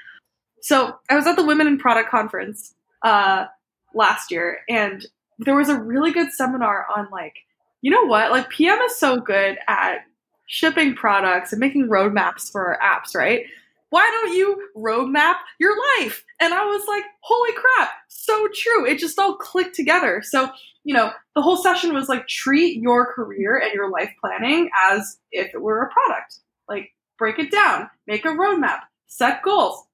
So 0.61 0.97
I 1.09 1.15
was 1.15 1.27
at 1.27 1.35
the 1.35 1.45
Women 1.45 1.67
in 1.67 1.77
Product 1.77 2.09
conference 2.09 2.73
uh, 3.03 3.45
last 3.93 4.31
year, 4.31 4.59
and 4.67 5.05
there 5.39 5.55
was 5.55 5.69
a 5.69 5.79
really 5.79 6.11
good 6.11 6.31
seminar 6.31 6.85
on 6.95 7.07
like, 7.11 7.35
you 7.81 7.91
know 7.91 8.05
what? 8.05 8.31
Like 8.31 8.49
PM 8.49 8.79
is 8.79 8.97
so 8.97 9.17
good 9.17 9.57
at 9.67 9.99
shipping 10.47 10.95
products 10.95 11.51
and 11.51 11.59
making 11.59 11.89
roadmaps 11.89 12.51
for 12.51 12.77
apps, 12.83 13.15
right? 13.15 13.45
Why 13.89 14.05
don't 14.05 14.35
you 14.35 14.69
roadmap 14.75 15.35
your 15.59 15.75
life? 15.99 16.25
And 16.41 16.53
I 16.53 16.65
was 16.65 16.83
like, 16.87 17.03
holy 17.21 17.53
crap, 17.53 17.89
so 18.09 18.47
true. 18.53 18.85
It 18.85 18.97
just 18.97 19.19
all 19.19 19.35
clicked 19.35 19.75
together. 19.75 20.21
So, 20.23 20.49
you 20.83 20.93
know, 20.93 21.11
the 21.35 21.41
whole 21.41 21.57
session 21.57 21.93
was 21.93 22.09
like 22.09 22.27
treat 22.27 22.81
your 22.81 23.13
career 23.13 23.57
and 23.57 23.73
your 23.73 23.89
life 23.89 24.11
planning 24.19 24.69
as 24.89 25.17
if 25.31 25.53
it 25.53 25.61
were 25.61 25.83
a 25.83 25.91
product. 25.91 26.39
Like 26.67 26.91
break 27.17 27.39
it 27.39 27.51
down, 27.51 27.89
make 28.07 28.25
a 28.25 28.29
roadmap, 28.29 28.79
set 29.07 29.41
goals, 29.41 29.85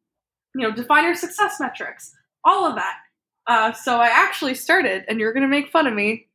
you 0.55 0.61
know, 0.67 0.73
define 0.73 1.03
your 1.03 1.15
success 1.15 1.59
metrics, 1.59 2.15
all 2.43 2.65
of 2.65 2.75
that. 2.75 2.97
Uh, 3.45 3.73
so 3.73 3.97
I 3.97 4.07
actually 4.07 4.55
started, 4.55 5.03
and 5.07 5.19
you're 5.19 5.33
going 5.33 5.43
to 5.43 5.49
make 5.49 5.69
fun 5.69 5.87
of 5.87 5.93
me. 5.93 6.27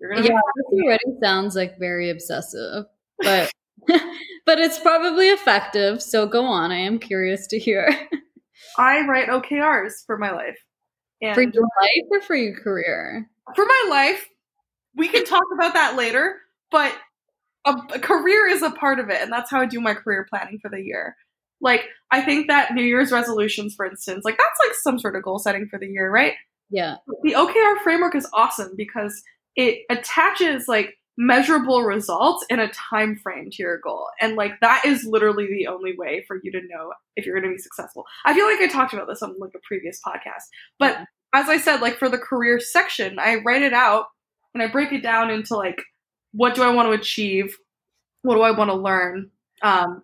You're 0.00 0.14
gonna 0.14 0.26
yeah, 0.26 0.40
this 0.56 0.80
already 0.80 1.20
sounds 1.20 1.56
like 1.56 1.78
very 1.78 2.08
obsessive, 2.10 2.84
but 3.18 3.50
but 4.46 4.58
it's 4.58 4.78
probably 4.78 5.28
effective. 5.28 6.02
So 6.02 6.26
go 6.26 6.44
on. 6.44 6.70
I 6.70 6.78
am 6.78 6.98
curious 6.98 7.46
to 7.48 7.58
hear. 7.58 7.88
I 8.78 9.04
write 9.06 9.28
OKRs 9.28 10.06
for 10.06 10.16
my 10.16 10.30
life. 10.30 10.58
And 11.20 11.34
for 11.34 11.42
your 11.42 11.62
life 11.62 12.06
or 12.10 12.20
for 12.20 12.36
your 12.36 12.54
career? 12.60 13.28
For 13.56 13.64
my 13.64 13.86
life. 13.90 14.24
We 14.94 15.08
can 15.08 15.24
talk 15.24 15.44
about 15.54 15.74
that 15.74 15.96
later, 15.96 16.36
but 16.70 16.92
a, 17.64 17.74
a 17.94 17.98
career 17.98 18.48
is 18.48 18.62
a 18.62 18.70
part 18.70 18.98
of 18.98 19.10
it, 19.10 19.20
and 19.20 19.32
that's 19.32 19.50
how 19.50 19.60
I 19.60 19.66
do 19.66 19.80
my 19.80 19.94
career 19.94 20.26
planning 20.28 20.58
for 20.60 20.70
the 20.70 20.80
year. 20.80 21.16
Like, 21.60 21.84
I 22.10 22.20
think 22.20 22.48
that 22.48 22.72
New 22.72 22.82
Year's 22.82 23.12
resolutions, 23.12 23.74
for 23.76 23.84
instance, 23.86 24.24
like 24.24 24.38
that's 24.38 24.68
like 24.68 24.76
some 24.82 24.98
sort 24.98 25.16
of 25.16 25.22
goal 25.22 25.38
setting 25.38 25.68
for 25.68 25.78
the 25.78 25.86
year, 25.86 26.10
right? 26.10 26.34
Yeah. 26.70 26.96
The 27.22 27.32
OKR 27.32 27.82
framework 27.82 28.14
is 28.14 28.28
awesome 28.32 28.74
because 28.76 29.22
it 29.56 29.84
attaches 29.90 30.68
like 30.68 30.98
measurable 31.16 31.82
results 31.82 32.46
in 32.48 32.60
a 32.60 32.70
time 32.70 33.16
frame 33.16 33.50
to 33.50 33.62
your 33.62 33.78
goal. 33.78 34.06
And 34.20 34.36
like 34.36 34.52
that 34.60 34.84
is 34.84 35.04
literally 35.04 35.48
the 35.48 35.66
only 35.66 35.96
way 35.96 36.24
for 36.28 36.38
you 36.42 36.52
to 36.52 36.60
know 36.60 36.92
if 37.16 37.26
you're 37.26 37.38
going 37.38 37.50
to 37.50 37.56
be 37.56 37.60
successful. 37.60 38.04
I 38.24 38.34
feel 38.34 38.46
like 38.46 38.60
I 38.60 38.68
talked 38.68 38.92
about 38.92 39.08
this 39.08 39.22
on 39.22 39.34
like 39.38 39.54
a 39.56 39.60
previous 39.66 40.00
podcast. 40.06 40.44
But 40.78 40.98
as 41.34 41.48
I 41.48 41.58
said, 41.58 41.80
like 41.80 41.98
for 41.98 42.08
the 42.08 42.18
career 42.18 42.60
section, 42.60 43.18
I 43.18 43.36
write 43.36 43.62
it 43.62 43.72
out 43.72 44.06
and 44.54 44.62
I 44.62 44.68
break 44.68 44.92
it 44.92 45.02
down 45.02 45.30
into 45.30 45.56
like 45.56 45.82
what 46.32 46.54
do 46.54 46.62
I 46.62 46.70
want 46.70 46.88
to 46.88 46.92
achieve? 46.92 47.56
What 48.22 48.34
do 48.34 48.42
I 48.42 48.52
want 48.52 48.70
to 48.70 48.76
learn? 48.76 49.30
Um, 49.62 50.02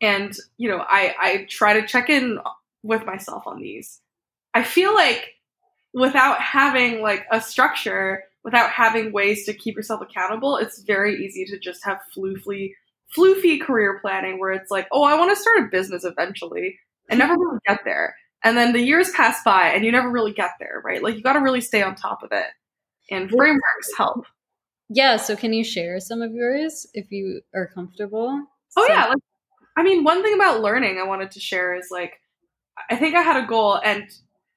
and 0.00 0.36
you 0.58 0.68
know, 0.68 0.84
I 0.86 1.14
I 1.18 1.46
try 1.48 1.80
to 1.80 1.86
check 1.86 2.08
in 2.08 2.38
with 2.82 3.04
myself 3.04 3.46
on 3.46 3.60
these. 3.60 4.00
I 4.54 4.62
feel 4.62 4.94
like 4.94 5.34
without 5.94 6.40
having 6.40 7.02
like 7.02 7.26
a 7.30 7.40
structure, 7.40 8.24
without 8.44 8.70
having 8.70 9.12
ways 9.12 9.44
to 9.46 9.54
keep 9.54 9.76
yourself 9.76 10.00
accountable, 10.00 10.56
it's 10.56 10.82
very 10.82 11.24
easy 11.24 11.44
to 11.46 11.58
just 11.58 11.84
have 11.84 12.00
floofy, 12.16 12.72
floofy 13.16 13.60
career 13.60 13.98
planning 14.00 14.38
where 14.38 14.52
it's 14.52 14.70
like, 14.70 14.88
oh, 14.90 15.04
I 15.04 15.18
want 15.18 15.30
to 15.30 15.40
start 15.40 15.58
a 15.58 15.68
business 15.70 16.04
eventually 16.04 16.78
and 17.08 17.18
never 17.18 17.34
really 17.34 17.58
get 17.66 17.80
there. 17.84 18.16
And 18.44 18.56
then 18.56 18.72
the 18.72 18.80
years 18.80 19.10
pass 19.10 19.42
by 19.44 19.68
and 19.68 19.84
you 19.84 19.92
never 19.92 20.10
really 20.10 20.32
get 20.32 20.52
there, 20.58 20.82
right? 20.84 21.02
Like 21.02 21.14
you 21.16 21.22
got 21.22 21.34
to 21.34 21.40
really 21.40 21.60
stay 21.60 21.82
on 21.82 21.94
top 21.94 22.22
of 22.22 22.32
it. 22.32 22.46
And 23.10 23.28
frameworks 23.28 23.90
help. 23.96 24.24
Yeah. 24.88 25.16
So 25.16 25.36
can 25.36 25.52
you 25.52 25.64
share 25.64 26.00
some 26.00 26.22
of 26.22 26.32
yours 26.32 26.86
if 26.94 27.10
you 27.10 27.42
are 27.54 27.66
comfortable? 27.66 28.46
Oh, 28.76 28.86
so- 28.86 28.92
yeah. 28.92 29.08
Like, 29.08 29.18
I 29.76 29.82
mean, 29.82 30.04
one 30.04 30.22
thing 30.22 30.34
about 30.34 30.60
learning 30.60 30.98
I 30.98 31.04
wanted 31.06 31.30
to 31.32 31.40
share 31.40 31.74
is 31.74 31.88
like, 31.90 32.20
I 32.90 32.96
think 32.96 33.14
I 33.14 33.22
had 33.22 33.42
a 33.42 33.46
goal 33.46 33.80
and 33.82 34.04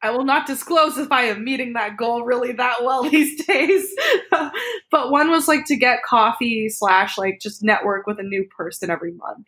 I 0.01 0.11
will 0.11 0.23
not 0.23 0.45
disclose 0.45 0.97
if 0.97 1.11
I 1.11 1.23
am 1.23 1.43
meeting 1.43 1.73
that 1.73 1.97
goal 1.97 2.23
really 2.23 2.51
that 2.53 2.83
well 2.83 3.03
these 3.09 3.43
days. 3.45 3.93
but 4.91 5.11
one 5.11 5.31
was 5.31 5.47
like 5.47 5.65
to 5.65 5.75
get 5.75 6.03
coffee 6.03 6.69
slash 6.69 7.17
like 7.17 7.39
just 7.41 7.63
network 7.63 8.05
with 8.07 8.19
a 8.19 8.23
new 8.23 8.45
person 8.55 8.89
every 8.89 9.13
month. 9.13 9.47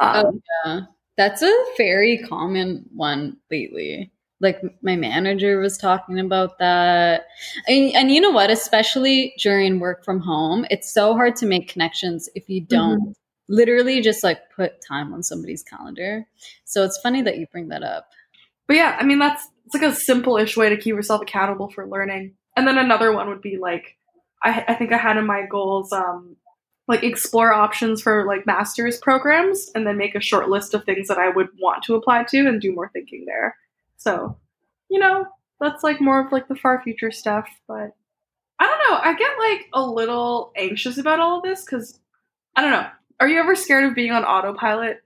Um, 0.00 0.26
oh, 0.26 0.40
yeah. 0.64 0.80
That's 1.16 1.42
a 1.42 1.64
very 1.76 2.18
common 2.18 2.86
one 2.92 3.36
lately. 3.50 4.10
Like 4.40 4.60
my 4.82 4.96
manager 4.96 5.60
was 5.60 5.78
talking 5.78 6.18
about 6.18 6.58
that. 6.58 7.26
And, 7.68 7.94
and 7.94 8.10
you 8.10 8.20
know 8.20 8.32
what? 8.32 8.50
Especially 8.50 9.32
during 9.38 9.78
work 9.78 10.04
from 10.04 10.20
home, 10.20 10.66
it's 10.70 10.92
so 10.92 11.14
hard 11.14 11.36
to 11.36 11.46
make 11.46 11.68
connections 11.68 12.28
if 12.34 12.48
you 12.48 12.60
don't 12.60 13.00
mm-hmm. 13.00 13.12
literally 13.48 14.00
just 14.00 14.24
like 14.24 14.50
put 14.54 14.82
time 14.86 15.14
on 15.14 15.22
somebody's 15.22 15.62
calendar. 15.62 16.26
So 16.64 16.84
it's 16.84 16.98
funny 16.98 17.22
that 17.22 17.38
you 17.38 17.46
bring 17.52 17.68
that 17.68 17.84
up. 17.84 18.08
But 18.66 18.76
yeah, 18.76 18.96
I 18.98 19.04
mean, 19.04 19.18
that's 19.18 19.46
it's 19.66 19.74
like 19.74 19.82
a 19.82 19.94
simple-ish 19.94 20.56
way 20.56 20.68
to 20.68 20.76
keep 20.76 20.94
yourself 20.94 21.22
accountable 21.22 21.70
for 21.70 21.88
learning. 21.88 22.34
And 22.56 22.66
then 22.66 22.78
another 22.78 23.12
one 23.12 23.28
would 23.28 23.40
be 23.40 23.56
like, 23.56 23.96
I, 24.42 24.64
I 24.68 24.74
think 24.74 24.92
I 24.92 24.98
had 24.98 25.16
in 25.16 25.26
my 25.26 25.46
goals, 25.46 25.92
um, 25.92 26.36
like 26.86 27.02
explore 27.02 27.52
options 27.52 28.02
for 28.02 28.26
like 28.26 28.46
master's 28.46 28.98
programs 28.98 29.70
and 29.74 29.86
then 29.86 29.96
make 29.96 30.14
a 30.14 30.20
short 30.20 30.48
list 30.48 30.74
of 30.74 30.84
things 30.84 31.08
that 31.08 31.18
I 31.18 31.30
would 31.30 31.48
want 31.58 31.82
to 31.84 31.94
apply 31.94 32.24
to 32.24 32.46
and 32.46 32.60
do 32.60 32.74
more 32.74 32.90
thinking 32.92 33.24
there. 33.26 33.56
So, 33.96 34.36
you 34.90 34.98
know, 34.98 35.26
that's 35.60 35.82
like 35.82 36.00
more 36.00 36.24
of 36.24 36.30
like 36.30 36.46
the 36.48 36.54
far 36.54 36.82
future 36.82 37.10
stuff, 37.10 37.48
but 37.66 37.94
I 38.58 38.66
don't 38.66 38.90
know. 38.90 38.98
I 39.02 39.14
get 39.14 39.30
like 39.38 39.66
a 39.72 39.82
little 39.84 40.52
anxious 40.56 40.98
about 40.98 41.20
all 41.20 41.38
of 41.38 41.42
this 41.42 41.64
because 41.64 41.98
I 42.54 42.60
don't 42.60 42.70
know. 42.70 42.86
Are 43.20 43.28
you 43.28 43.40
ever 43.40 43.54
scared 43.54 43.84
of 43.84 43.94
being 43.94 44.12
on 44.12 44.24
autopilot 44.24 45.02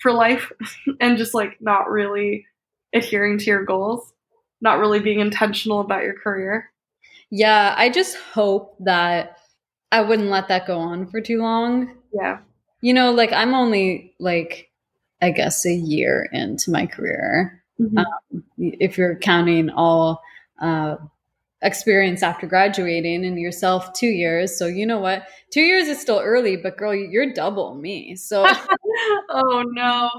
for 0.00 0.12
life 0.12 0.50
and 1.00 1.18
just 1.18 1.34
like 1.34 1.58
not 1.60 1.90
really 1.90 2.46
adhering 2.92 3.38
to 3.38 3.44
your 3.44 3.64
goals, 3.64 4.12
not 4.60 4.78
really 4.78 5.00
being 5.00 5.20
intentional 5.20 5.80
about 5.80 6.02
your 6.02 6.14
career. 6.14 6.70
Yeah, 7.30 7.74
I 7.76 7.90
just 7.90 8.16
hope 8.16 8.76
that 8.80 9.36
I 9.92 10.00
wouldn't 10.00 10.30
let 10.30 10.48
that 10.48 10.66
go 10.66 10.78
on 10.78 11.06
for 11.06 11.20
too 11.20 11.40
long. 11.40 11.94
Yeah. 12.12 12.38
You 12.80 12.94
know, 12.94 13.12
like 13.12 13.32
I'm 13.32 13.54
only 13.54 14.14
like, 14.18 14.70
I 15.20 15.30
guess, 15.30 15.66
a 15.66 15.72
year 15.72 16.28
into 16.32 16.70
my 16.70 16.86
career. 16.86 17.62
Mm-hmm. 17.80 17.98
Um, 17.98 18.44
if 18.56 18.98
you're 18.98 19.16
counting 19.16 19.70
all 19.70 20.22
uh, 20.60 20.96
experience 21.62 22.22
after 22.22 22.46
graduating 22.46 23.24
and 23.24 23.38
yourself 23.38 23.92
two 23.92 24.08
years. 24.08 24.56
So, 24.56 24.66
you 24.66 24.86
know 24.86 24.98
what? 24.98 25.24
Two 25.52 25.60
years 25.60 25.88
is 25.88 26.00
still 26.00 26.20
early, 26.20 26.56
but 26.56 26.76
girl, 26.76 26.94
you're 26.94 27.32
double 27.32 27.74
me. 27.74 28.16
So, 28.16 28.46
oh 29.30 29.64
no. 29.68 30.10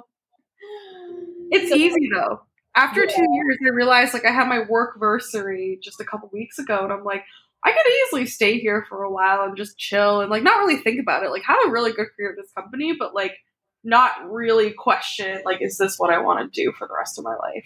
It's 1.51 1.69
so, 1.69 1.75
easy 1.75 2.09
though 2.13 2.41
after 2.79 3.01
yeah. 3.01 3.15
two 3.15 3.27
years, 3.33 3.57
I 3.65 3.69
realized 3.69 4.13
like 4.13 4.25
I 4.25 4.31
had 4.31 4.48
my 4.48 4.62
work 4.62 5.00
versary 5.00 5.81
just 5.81 6.00
a 6.00 6.05
couple 6.05 6.29
weeks 6.31 6.59
ago, 6.59 6.83
and 6.83 6.93
I'm 6.93 7.03
like, 7.03 7.24
I 7.63 7.71
could 7.71 7.91
easily 8.07 8.25
stay 8.25 8.57
here 8.59 8.86
for 8.88 9.03
a 9.03 9.12
while 9.12 9.43
and 9.43 9.57
just 9.57 9.77
chill 9.77 10.21
and 10.21 10.29
like 10.31 10.43
not 10.43 10.59
really 10.59 10.77
think 10.77 11.00
about 11.00 11.24
it. 11.24 11.29
Like 11.29 11.43
have 11.43 11.59
a 11.67 11.71
really 11.71 11.91
good 11.91 12.07
career 12.15 12.31
at 12.31 12.38
this 12.38 12.51
company, 12.53 12.95
but 12.98 13.13
like 13.13 13.33
not 13.83 14.12
really 14.29 14.71
question 14.71 15.41
like 15.45 15.62
is 15.62 15.77
this 15.77 15.98
what 15.98 16.13
I 16.13 16.19
want 16.19 16.53
to 16.53 16.63
do 16.63 16.74
for 16.77 16.88
the 16.88 16.95
rest 16.98 17.17
of 17.17 17.25
my 17.25 17.36
life? 17.36 17.65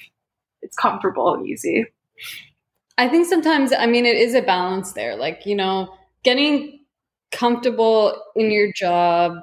It's 0.62 0.76
comfortable 0.76 1.34
and 1.36 1.48
easy. 1.48 1.86
I 2.98 3.08
think 3.08 3.28
sometimes 3.28 3.72
I 3.72 3.86
mean 3.86 4.06
it 4.06 4.18
is 4.18 4.34
a 4.34 4.42
balance 4.42 4.94
there. 4.94 5.16
Like, 5.16 5.46
you 5.46 5.56
know, 5.56 5.94
getting 6.24 6.80
comfortable 7.32 8.20
in 8.36 8.50
your 8.50 8.72
job 8.74 9.34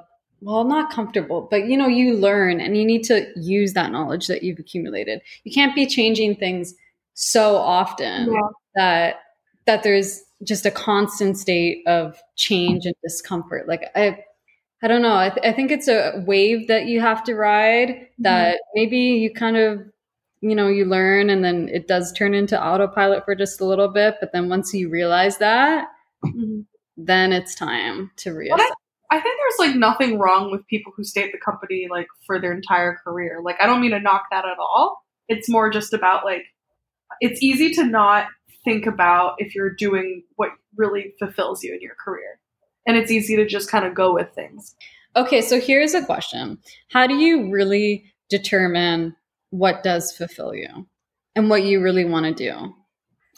well 0.40 0.64
not 0.64 0.90
comfortable 0.90 1.47
but 1.50 1.66
you 1.66 1.76
know 1.76 1.87
you 1.87 2.16
learn 2.16 2.61
and 2.61 2.76
you 2.76 2.85
need 2.85 3.02
to 3.02 3.26
use 3.37 3.73
that 3.75 3.92
knowledge 3.92 4.26
that 4.26 4.42
you've 4.42 4.59
accumulated 4.59 5.20
you 5.44 5.52
can't 5.52 5.75
be 5.75 5.87
changing 5.87 6.35
things 6.37 6.75
so 7.14 7.56
often 7.56 8.32
yeah. 8.32 8.40
that 8.75 9.14
that 9.66 9.82
there's 9.82 10.23
just 10.42 10.64
a 10.64 10.70
constant 10.70 11.37
state 11.37 11.82
of 11.87 12.18
change 12.37 12.87
and 12.87 12.94
discomfort 13.02 13.68
like 13.68 13.85
i 13.94 14.18
i 14.82 14.88
don't 14.88 15.02
know 15.02 15.16
i, 15.16 15.28
th- 15.28 15.47
I 15.47 15.52
think 15.52 15.70
it's 15.70 15.88
a 15.88 16.23
wave 16.26 16.68
that 16.68 16.87
you 16.87 17.00
have 17.00 17.23
to 17.25 17.35
ride 17.35 18.09
that 18.18 18.54
mm-hmm. 18.54 18.70
maybe 18.75 18.99
you 18.99 19.32
kind 19.32 19.56
of 19.56 19.82
you 20.40 20.54
know 20.54 20.68
you 20.68 20.87
learn 20.87 21.28
and 21.28 21.44
then 21.44 21.68
it 21.68 21.87
does 21.87 22.12
turn 22.12 22.35
into 22.35 22.62
autopilot 22.62 23.25
for 23.25 23.35
just 23.35 23.61
a 23.61 23.66
little 23.66 23.88
bit 23.88 24.16
but 24.20 24.32
then 24.32 24.49
once 24.49 24.73
you 24.73 24.88
realize 24.88 25.37
that 25.38 25.88
mm-hmm. 26.25 26.61
then 26.97 27.32
it's 27.32 27.54
time 27.54 28.11
to 28.16 28.30
reassess 28.30 28.70
I 29.10 29.20
think 29.20 29.38
there's 29.38 29.68
like 29.68 29.76
nothing 29.76 30.18
wrong 30.18 30.50
with 30.50 30.66
people 30.68 30.92
who 30.96 31.02
stay 31.02 31.24
at 31.24 31.32
the 31.32 31.38
company 31.38 31.88
like 31.90 32.06
for 32.26 32.40
their 32.40 32.52
entire 32.52 32.98
career. 33.02 33.40
Like 33.42 33.56
I 33.60 33.66
don't 33.66 33.80
mean 33.80 33.90
to 33.90 34.00
knock 34.00 34.24
that 34.30 34.44
at 34.44 34.58
all. 34.58 35.02
It's 35.28 35.48
more 35.48 35.70
just 35.70 35.92
about 35.92 36.24
like 36.24 36.44
it's 37.20 37.42
easy 37.42 37.70
to 37.74 37.84
not 37.84 38.26
think 38.64 38.86
about 38.86 39.34
if 39.38 39.54
you're 39.54 39.74
doing 39.74 40.22
what 40.36 40.50
really 40.76 41.14
fulfills 41.18 41.64
you 41.64 41.74
in 41.74 41.80
your 41.80 41.96
career. 42.02 42.38
And 42.86 42.96
it's 42.96 43.10
easy 43.10 43.36
to 43.36 43.46
just 43.46 43.70
kind 43.70 43.84
of 43.84 43.94
go 43.94 44.14
with 44.14 44.32
things. 44.34 44.74
Okay, 45.16 45.42
so 45.42 45.60
here's 45.60 45.94
a 45.94 46.04
question. 46.04 46.58
How 46.88 47.06
do 47.06 47.14
you 47.14 47.50
really 47.50 48.04
determine 48.28 49.16
what 49.50 49.82
does 49.82 50.12
fulfill 50.12 50.54
you 50.54 50.86
and 51.34 51.50
what 51.50 51.64
you 51.64 51.82
really 51.82 52.04
want 52.04 52.26
to 52.26 52.34
do? 52.34 52.74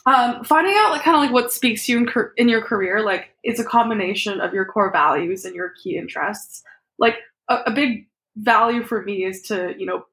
Um, 0.06 0.42
finding 0.44 0.74
out 0.76 0.90
like 0.90 1.02
kind 1.02 1.16
of 1.16 1.22
like 1.22 1.32
what 1.32 1.52
speaks 1.52 1.86
to 1.86 1.92
you 1.92 1.98
in, 1.98 2.08
in 2.36 2.48
your 2.48 2.62
career 2.62 3.02
like 3.02 3.30
it's 3.42 3.60
a 3.60 3.64
combination 3.64 4.40
of 4.40 4.52
your 4.52 4.64
core 4.64 4.92
values 4.92 5.44
and 5.44 5.54
your 5.54 5.72
key 5.82 5.96
interests 5.96 6.62
like 6.98 7.16
a, 7.48 7.56
a 7.66 7.70
big 7.72 8.06
value 8.36 8.82
for 8.82 9.02
me 9.02 9.24
is 9.24 9.42
to 9.42 9.74
you 9.78 9.86
know 9.86 10.04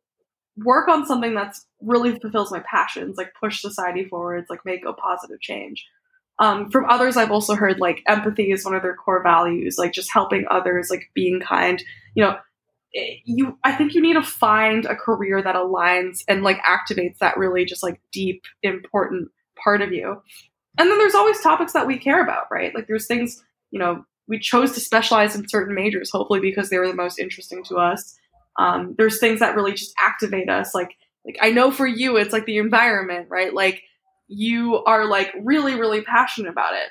work 0.63 0.88
on 0.88 1.05
something 1.05 1.34
that's 1.34 1.65
really 1.81 2.17
fulfills 2.19 2.51
my 2.51 2.60
passions, 2.60 3.17
like 3.17 3.34
push 3.39 3.62
society 3.62 4.05
forwards, 4.05 4.50
like 4.50 4.65
make 4.65 4.86
a 4.86 4.93
positive 4.93 5.39
change. 5.39 5.86
Um, 6.39 6.69
from 6.69 6.89
others, 6.89 7.17
I've 7.17 7.31
also 7.31 7.55
heard 7.55 7.79
like 7.79 8.01
empathy 8.08 8.51
is 8.51 8.63
one 8.63 8.75
of 8.75 8.81
their 8.81 8.96
core 8.96 9.24
values, 9.24 9.77
like 9.77 9.91
just 9.91 10.12
helping 10.12 10.46
others, 10.50 10.89
like 10.89 11.10
being 11.13 11.41
kind. 11.41 11.84
You 12.15 12.24
know, 12.24 12.38
you 13.25 13.58
I 13.63 13.74
think 13.74 13.93
you 13.93 14.01
need 14.01 14.13
to 14.13 14.24
find 14.24 14.86
a 14.86 14.96
career 14.96 15.41
that 15.41 15.55
aligns 15.55 16.24
and 16.27 16.43
like 16.43 16.60
activates 16.63 17.17
that 17.19 17.38
really 17.38 17.65
just 17.65 17.84
like 17.84 18.00
deep, 18.12 18.43
important 18.63 19.29
part 19.63 19.81
of 19.81 19.91
you. 19.91 20.21
And 20.77 20.89
then 20.89 20.97
there's 20.97 21.15
always 21.15 21.41
topics 21.41 21.73
that 21.73 21.87
we 21.87 21.97
care 21.97 22.23
about, 22.23 22.45
right? 22.51 22.73
Like 22.73 22.87
there's 22.87 23.07
things, 23.07 23.43
you 23.71 23.79
know, 23.79 24.05
we 24.27 24.39
chose 24.39 24.73
to 24.73 24.79
specialize 24.79 25.35
in 25.35 25.49
certain 25.49 25.75
majors, 25.75 26.11
hopefully 26.11 26.39
because 26.39 26.69
they 26.69 26.77
were 26.77 26.87
the 26.87 26.93
most 26.93 27.19
interesting 27.19 27.63
to 27.65 27.77
us. 27.77 28.17
Um, 28.59 28.95
there's 28.97 29.19
things 29.19 29.39
that 29.39 29.55
really 29.55 29.73
just 29.73 29.93
activate 29.99 30.49
us, 30.49 30.73
like 30.73 30.95
like 31.25 31.37
I 31.41 31.51
know 31.51 31.71
for 31.71 31.85
you 31.85 32.17
it's 32.17 32.33
like 32.33 32.45
the 32.45 32.57
environment, 32.57 33.27
right? 33.29 33.53
Like 33.53 33.83
you 34.27 34.83
are 34.85 35.05
like 35.05 35.33
really 35.41 35.75
really 35.75 36.01
passionate 36.01 36.49
about 36.49 36.75
it. 36.75 36.89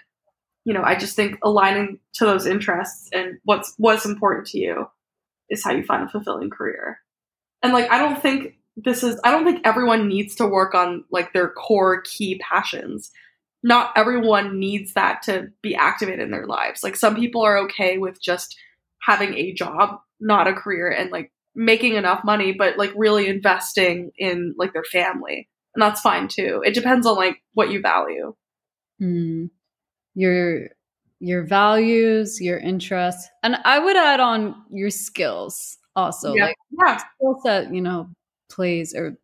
You 0.65 0.75
know, 0.75 0.83
I 0.83 0.97
just 0.97 1.17
think 1.17 1.39
aligning 1.43 1.99
to 2.15 2.27
those 2.27 2.47
interests 2.47 3.09
and 3.13 3.39
what's 3.45 3.75
what's 3.79 4.05
important 4.05 4.49
to 4.49 4.59
you 4.59 4.87
is 5.49 5.65
how 5.65 5.73
you 5.73 5.83
find 5.83 6.05
a 6.05 6.09
fulfilling 6.09 6.51
career. 6.51 6.99
And 7.63 7.73
like 7.73 7.91
I 7.91 7.99
don't 7.99 8.21
think 8.21 8.55
this 8.85 9.03
is 9.03 9.21
I 9.25 9.31
don't 9.31 9.45
think 9.45 9.61
everyone 9.67 10.09
needs 10.09 10.35
to 10.37 10.47
work 10.47 10.75
on 10.75 11.05
like 11.11 11.33
their 11.33 11.49
core 11.51 12.03
key 12.03 12.41
passions. 12.49 13.11
Not 13.63 13.93
everyone 13.97 14.59
needs 14.59 14.95
that 14.95 15.23
to 15.23 15.49
be 15.63 15.75
activated 15.75 16.21
in 16.21 16.31
their 16.31 16.47
lives. 16.47 16.83
Like 16.85 16.97
some 16.97 17.17
people 17.17 17.43
are 17.43 17.59
okay 17.59 17.99
with 17.99 18.23
just 18.23 18.57
having 19.03 19.35
a 19.35 19.53
job, 19.53 19.99
not 20.21 20.47
a 20.47 20.53
career 20.53 20.91
and 20.91 21.11
like 21.11 21.33
making 21.55 21.95
enough 21.95 22.23
money 22.25 22.53
but 22.53 22.79
like 22.79 22.93
really 22.95 23.27
investing 23.27 24.13
in 24.17 24.55
like 24.57 24.73
their 24.73 24.85
family. 24.85 25.49
And 25.75 25.83
that's 25.83 26.01
fine 26.01 26.29
too. 26.29 26.63
It 26.65 26.75
depends 26.75 27.07
on 27.07 27.17
like 27.17 27.43
what 27.55 27.71
you 27.71 27.81
value. 27.81 28.35
Mm. 29.03 29.51
Your 30.15 30.69
your 31.21 31.45
values, 31.45 32.41
your 32.41 32.59
interests, 32.59 33.29
and 33.43 33.57
I 33.65 33.81
would 33.81 33.97
add 33.97 34.21
on 34.21 34.55
your 34.71 34.91
skills 34.91 35.79
also. 35.97 36.35
Yeah. 36.35 36.47
Like 36.47 36.57
Yeah. 36.79 36.97
skill 36.97 37.41
set, 37.45 37.75
you 37.75 37.81
know, 37.81 38.09
plays 38.49 38.95
or 38.95 39.17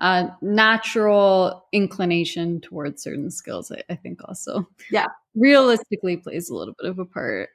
a 0.00 0.28
natural 0.42 1.66
inclination 1.72 2.60
towards 2.60 3.02
certain 3.02 3.30
skills. 3.30 3.70
I, 3.70 3.82
I 3.90 3.94
think 3.96 4.20
also, 4.26 4.68
Yeah. 4.90 5.06
realistically 5.34 6.16
plays 6.16 6.50
a 6.50 6.54
little 6.54 6.74
bit 6.80 6.90
of 6.90 6.98
a 6.98 7.04
part. 7.04 7.50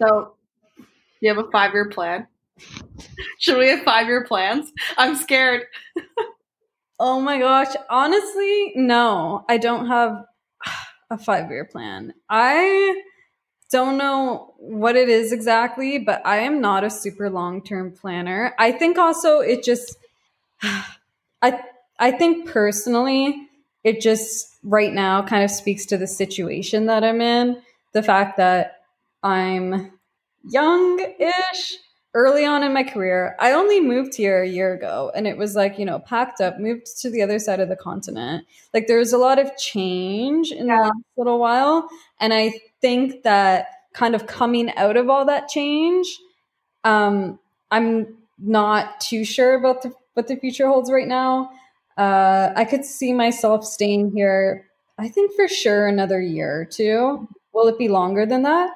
So 0.00 0.34
you 1.20 1.28
have 1.34 1.38
a 1.44 1.50
five 1.50 1.72
year 1.72 1.88
plan. 1.88 2.26
Should 3.38 3.58
we 3.58 3.68
have 3.68 3.82
five 3.84 4.06
year 4.06 4.24
plans? 4.24 4.72
I'm 4.98 5.16
scared. 5.16 5.64
Oh 6.98 7.20
my 7.20 7.38
gosh, 7.38 7.74
honestly, 7.90 8.72
no, 8.74 9.44
I 9.50 9.58
don't 9.58 9.86
have 9.86 10.24
a 11.10 11.18
five 11.18 11.50
year 11.50 11.66
plan. 11.66 12.14
I 12.30 13.02
don't 13.70 13.96
know 13.98 14.54
what 14.58 14.96
it 14.96 15.08
is 15.08 15.32
exactly, 15.32 15.98
but 15.98 16.22
I 16.26 16.38
am 16.38 16.60
not 16.60 16.84
a 16.84 16.90
super 16.90 17.28
long 17.30 17.62
term 17.62 17.92
planner. 17.92 18.54
I 18.58 18.72
think 18.72 18.98
also 18.98 19.40
it 19.40 19.64
just, 19.64 19.96
I 21.42 21.60
I 21.98 22.10
think 22.12 22.48
personally, 22.48 23.48
it 23.84 24.00
just 24.00 24.56
right 24.62 24.92
now 24.92 25.22
kind 25.22 25.44
of 25.44 25.50
speaks 25.50 25.86
to 25.86 25.96
the 25.98 26.06
situation 26.06 26.86
that 26.86 27.04
I'm 27.04 27.20
in. 27.20 27.62
The 27.92 28.02
fact 28.02 28.36
that 28.38 28.82
I'm 29.22 29.92
young 30.48 31.00
ish, 31.18 31.74
early 32.14 32.44
on 32.44 32.62
in 32.62 32.72
my 32.72 32.82
career. 32.82 33.36
I 33.40 33.52
only 33.52 33.80
moved 33.80 34.14
here 34.14 34.42
a 34.42 34.48
year 34.48 34.72
ago 34.74 35.10
and 35.14 35.26
it 35.26 35.36
was 35.36 35.54
like, 35.54 35.78
you 35.78 35.84
know, 35.84 35.98
packed 35.98 36.40
up, 36.40 36.58
moved 36.58 36.86
to 37.02 37.10
the 37.10 37.22
other 37.22 37.38
side 37.38 37.60
of 37.60 37.68
the 37.68 37.76
continent. 37.76 38.46
Like 38.72 38.86
there 38.86 38.98
was 38.98 39.12
a 39.12 39.18
lot 39.18 39.38
of 39.38 39.56
change 39.56 40.50
in 40.52 40.66
Yeah. 40.66 40.76
the 40.76 40.82
last 40.84 41.04
little 41.16 41.38
while. 41.38 41.88
And 42.20 42.32
I 42.32 42.54
think 42.86 43.24
that 43.24 43.68
kind 43.94 44.14
of 44.14 44.26
coming 44.28 44.70
out 44.76 44.96
of 44.96 45.10
all 45.10 45.24
that 45.24 45.48
change, 45.48 46.06
um, 46.84 47.38
I'm 47.72 48.16
not 48.38 49.00
too 49.00 49.24
sure 49.24 49.54
about 49.54 49.82
the, 49.82 49.92
what 50.14 50.28
the 50.28 50.36
future 50.36 50.68
holds 50.68 50.88
right 50.90 51.08
now. 51.08 51.50
Uh, 51.98 52.52
I 52.54 52.64
could 52.64 52.84
see 52.84 53.12
myself 53.12 53.64
staying 53.64 54.12
here, 54.12 54.68
I 54.98 55.08
think 55.08 55.32
for 55.34 55.48
sure 55.48 55.88
another 55.88 56.20
year 56.20 56.60
or 56.60 56.64
two. 56.64 57.28
Will 57.52 57.66
it 57.66 57.78
be 57.78 57.88
longer 57.88 58.24
than 58.26 58.42
that? 58.42 58.70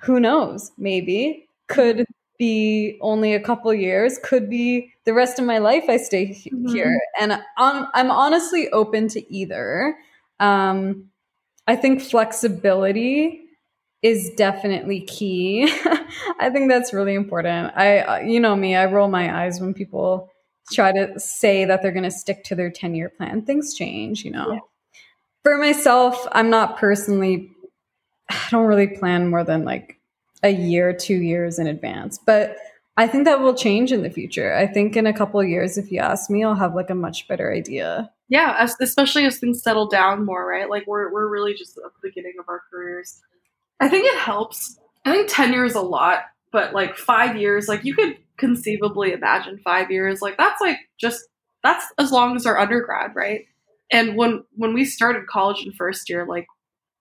Who 0.00 0.18
knows? 0.18 0.72
Maybe. 0.76 1.46
Could 1.68 2.04
be 2.38 2.98
only 3.00 3.34
a 3.34 3.40
couple 3.40 3.72
years, 3.74 4.18
could 4.24 4.50
be 4.50 4.92
the 5.04 5.14
rest 5.14 5.38
of 5.38 5.44
my 5.44 5.58
life 5.58 5.84
I 5.88 5.98
stay 5.98 6.26
Mhm. 6.52 6.70
here. 6.72 6.98
And 7.20 7.32
I'm, 7.56 7.86
I'm 7.94 8.10
honestly 8.10 8.68
open 8.70 9.08
to 9.08 9.20
either. 9.32 9.96
Um, 10.40 11.10
I 11.66 11.76
think 11.76 12.00
flexibility 12.00 13.42
is 14.02 14.30
definitely 14.36 15.00
key. 15.00 15.64
I 16.38 16.50
think 16.50 16.70
that's 16.70 16.92
really 16.92 17.14
important. 17.14 17.72
I, 17.76 17.98
uh, 17.98 18.18
you 18.18 18.38
know 18.38 18.54
me, 18.54 18.76
I 18.76 18.86
roll 18.86 19.08
my 19.08 19.44
eyes 19.44 19.60
when 19.60 19.74
people 19.74 20.30
try 20.72 20.92
to 20.92 21.18
say 21.18 21.64
that 21.64 21.82
they're 21.82 21.92
going 21.92 22.04
to 22.04 22.10
stick 22.10 22.44
to 22.44 22.54
their 22.54 22.70
10 22.70 22.94
year 22.94 23.08
plan. 23.08 23.42
Things 23.42 23.74
change, 23.74 24.24
you 24.24 24.30
know. 24.30 24.52
Yeah. 24.52 24.58
For 25.42 25.58
myself, 25.58 26.26
I'm 26.32 26.50
not 26.50 26.76
personally, 26.76 27.50
I 28.30 28.38
don't 28.50 28.66
really 28.66 28.88
plan 28.88 29.30
more 29.30 29.44
than 29.44 29.64
like 29.64 30.00
a 30.42 30.50
year, 30.50 30.92
two 30.92 31.16
years 31.16 31.58
in 31.58 31.66
advance. 31.66 32.18
But 32.18 32.56
I 32.96 33.06
think 33.06 33.24
that 33.24 33.40
will 33.40 33.54
change 33.54 33.92
in 33.92 34.02
the 34.02 34.10
future. 34.10 34.54
I 34.54 34.66
think 34.66 34.96
in 34.96 35.06
a 35.06 35.12
couple 35.12 35.40
of 35.40 35.48
years, 35.48 35.78
if 35.78 35.92
you 35.92 36.00
ask 36.00 36.30
me, 36.30 36.42
I'll 36.42 36.54
have 36.54 36.74
like 36.74 36.90
a 36.90 36.94
much 36.94 37.28
better 37.28 37.52
idea. 37.52 38.10
Yeah, 38.28 38.56
as, 38.58 38.74
especially 38.80 39.24
as 39.24 39.38
things 39.38 39.62
settle 39.62 39.86
down 39.86 40.24
more, 40.24 40.46
right? 40.46 40.68
Like 40.68 40.86
we're 40.86 41.12
we're 41.12 41.28
really 41.28 41.54
just 41.54 41.76
at 41.78 41.84
the 41.84 42.08
beginning 42.08 42.34
of 42.40 42.48
our 42.48 42.62
careers. 42.70 43.20
I 43.80 43.88
think 43.88 44.06
it 44.06 44.18
helps. 44.18 44.78
I 45.04 45.12
think 45.12 45.28
ten 45.30 45.52
years 45.52 45.72
is 45.72 45.76
a 45.76 45.80
lot, 45.80 46.24
but 46.52 46.74
like 46.74 46.96
five 46.96 47.36
years, 47.36 47.68
like 47.68 47.84
you 47.84 47.94
could 47.94 48.16
conceivably 48.36 49.12
imagine 49.12 49.58
five 49.64 49.90
years. 49.90 50.22
Like 50.22 50.36
that's 50.36 50.60
like 50.60 50.78
just 50.98 51.24
that's 51.62 51.86
as 51.98 52.10
long 52.10 52.34
as 52.36 52.46
our 52.46 52.58
undergrad, 52.58 53.14
right? 53.14 53.46
And 53.92 54.16
when 54.16 54.44
when 54.56 54.74
we 54.74 54.84
started 54.84 55.26
college 55.28 55.64
in 55.64 55.72
first 55.72 56.08
year, 56.08 56.26
like 56.26 56.46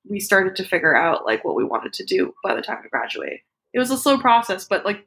we 0.08 0.20
started 0.20 0.56
to 0.58 0.64
figure 0.64 0.96
out 0.96 1.26
like 1.26 1.44
what 1.44 1.56
we 1.56 1.64
wanted 1.64 1.94
to 1.94 2.06
do 2.06 2.34
by 2.44 2.54
the 2.56 2.62
time 2.62 2.80
we 2.84 2.90
graduate. 2.90 3.42
It 3.74 3.80
was 3.80 3.90
a 3.92 3.98
slow 3.98 4.20
process, 4.20 4.68
but 4.68 4.86
like 4.86 5.04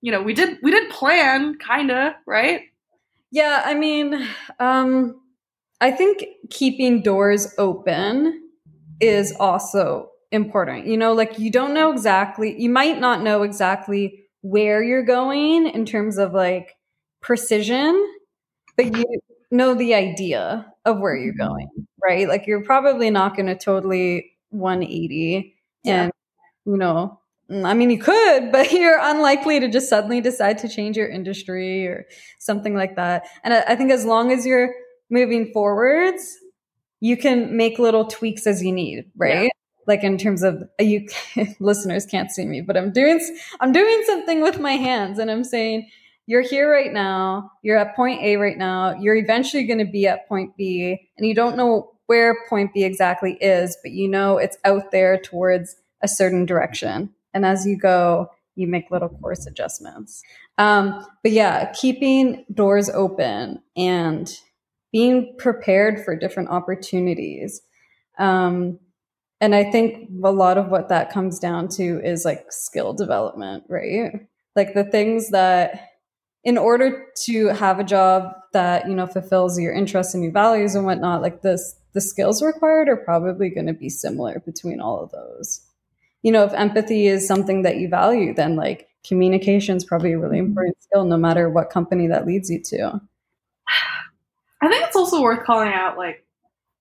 you 0.00 0.12
know, 0.12 0.22
we 0.22 0.32
did 0.32 0.58
we 0.62 0.70
did 0.70 0.90
plan 0.90 1.58
kinda, 1.58 2.16
right? 2.26 2.62
Yeah, 3.30 3.62
I 3.64 3.74
mean, 3.74 4.26
um, 4.58 5.20
I 5.80 5.90
think 5.92 6.24
keeping 6.50 7.02
doors 7.02 7.54
open 7.58 8.42
is 9.00 9.34
also 9.38 10.10
important. 10.32 10.86
You 10.86 10.96
know, 10.96 11.12
like 11.12 11.38
you 11.38 11.50
don't 11.50 11.74
know 11.74 11.92
exactly, 11.92 12.60
you 12.60 12.68
might 12.70 12.98
not 13.00 13.22
know 13.22 13.42
exactly 13.42 14.24
where 14.42 14.82
you're 14.82 15.04
going 15.04 15.68
in 15.68 15.84
terms 15.86 16.18
of 16.18 16.32
like 16.34 16.76
precision, 17.20 18.06
but 18.76 18.86
you 18.96 19.04
know 19.50 19.74
the 19.74 19.94
idea 19.94 20.72
of 20.84 21.00
where 21.00 21.16
you're 21.16 21.34
going, 21.34 21.68
right? 22.04 22.28
Like 22.28 22.46
you're 22.46 22.64
probably 22.64 23.10
not 23.10 23.36
going 23.36 23.46
to 23.46 23.56
totally 23.56 24.32
180 24.50 25.54
Yeah. 25.84 26.04
and, 26.04 26.12
you 26.66 26.76
know, 26.76 27.20
mm, 27.50 27.64
I 27.66 27.74
mean, 27.74 27.90
you 27.90 27.98
could, 27.98 28.52
but 28.52 28.72
you're 28.74 28.98
unlikely 29.00 29.60
to 29.60 29.68
just 29.68 29.88
suddenly 29.88 30.20
decide 30.20 30.58
to 30.58 30.68
change 30.68 30.96
your 30.96 31.08
industry 31.08 31.86
or 31.86 32.06
something 32.38 32.74
like 32.74 32.96
that. 32.96 33.26
And 33.44 33.54
I, 33.54 33.64
I 33.68 33.76
think 33.76 33.90
as 33.92 34.04
long 34.04 34.32
as 34.32 34.46
you're 34.46 34.72
moving 35.10 35.52
forwards, 35.52 36.36
you 37.00 37.16
can 37.16 37.56
make 37.56 37.78
little 37.78 38.04
tweaks 38.06 38.46
as 38.46 38.62
you 38.62 38.72
need, 38.72 39.10
right? 39.16 39.50
Like 39.86 40.04
in 40.04 40.18
terms 40.18 40.42
of 40.42 40.62
you 40.78 41.08
listeners 41.60 42.06
can't 42.06 42.30
see 42.30 42.44
me, 42.44 42.60
but 42.60 42.76
I'm 42.76 42.92
doing 42.92 43.20
I'm 43.60 43.72
doing 43.72 44.02
something 44.06 44.40
with 44.42 44.60
my 44.60 44.72
hands 44.72 45.18
and 45.18 45.30
I'm 45.30 45.44
saying 45.44 45.88
you're 46.26 46.42
here 46.42 46.70
right 46.70 46.92
now, 46.92 47.52
you're 47.62 47.78
at 47.78 47.96
point 47.96 48.20
A 48.22 48.36
right 48.36 48.58
now, 48.58 48.94
you're 49.00 49.16
eventually 49.16 49.64
going 49.64 49.78
to 49.78 49.90
be 49.90 50.06
at 50.06 50.28
point 50.28 50.56
B 50.56 51.08
and 51.16 51.26
you 51.26 51.34
don't 51.34 51.56
know 51.56 51.92
where 52.06 52.36
point 52.48 52.74
B 52.74 52.84
exactly 52.84 53.34
is, 53.34 53.76
but 53.82 53.92
you 53.92 54.08
know 54.08 54.38
it's 54.38 54.58
out 54.64 54.90
there 54.90 55.18
towards 55.18 55.76
a 56.02 56.08
certain 56.08 56.44
direction. 56.44 57.10
And 57.32 57.46
as 57.46 57.66
you 57.66 57.76
go, 57.78 58.30
you 58.56 58.66
make 58.66 58.90
little 58.90 59.08
course 59.08 59.46
adjustments. 59.46 60.22
Um, 60.58 61.06
but 61.22 61.32
yeah, 61.32 61.72
keeping 61.72 62.44
doors 62.52 62.90
open 62.90 63.62
and 63.76 64.30
being 64.92 65.34
prepared 65.38 66.04
for 66.04 66.16
different 66.16 66.48
opportunities. 66.48 67.60
Um, 68.18 68.78
and 69.40 69.54
I 69.54 69.70
think 69.70 70.10
a 70.24 70.32
lot 70.32 70.58
of 70.58 70.68
what 70.68 70.88
that 70.88 71.12
comes 71.12 71.38
down 71.38 71.68
to 71.70 72.00
is 72.04 72.24
like 72.24 72.46
skill 72.50 72.92
development, 72.92 73.64
right? 73.68 74.26
Like 74.56 74.74
the 74.74 74.84
things 74.84 75.30
that, 75.30 75.90
in 76.44 76.58
order 76.58 77.06
to 77.24 77.48
have 77.48 77.78
a 77.78 77.84
job 77.84 78.32
that 78.52 78.88
you 78.88 78.94
know 78.94 79.06
fulfills 79.06 79.58
your 79.58 79.72
interests 79.72 80.14
and 80.14 80.22
your 80.22 80.32
values 80.32 80.74
and 80.74 80.84
whatnot, 80.84 81.22
like 81.22 81.42
this, 81.42 81.76
the 81.92 82.00
skills 82.00 82.42
required 82.42 82.88
are 82.88 82.96
probably 82.96 83.50
going 83.50 83.66
to 83.66 83.72
be 83.72 83.88
similar 83.88 84.40
between 84.44 84.80
all 84.80 85.02
of 85.02 85.10
those. 85.10 85.60
You 86.22 86.32
know, 86.32 86.44
if 86.44 86.52
empathy 86.54 87.06
is 87.06 87.26
something 87.28 87.62
that 87.62 87.76
you 87.76 87.88
value, 87.88 88.34
then 88.34 88.56
like 88.56 88.88
communication 89.06 89.76
is 89.76 89.84
probably 89.84 90.12
a 90.12 90.18
really 90.18 90.38
important 90.38 90.82
skill, 90.82 91.04
no 91.04 91.16
matter 91.16 91.48
what 91.48 91.70
company 91.70 92.08
that 92.08 92.26
leads 92.26 92.50
you 92.50 92.60
to. 92.64 93.00
I 94.60 94.68
think 94.68 94.84
it's 94.84 94.96
also 94.96 95.22
worth 95.22 95.44
calling 95.44 95.72
out 95.72 95.96
like 95.96 96.24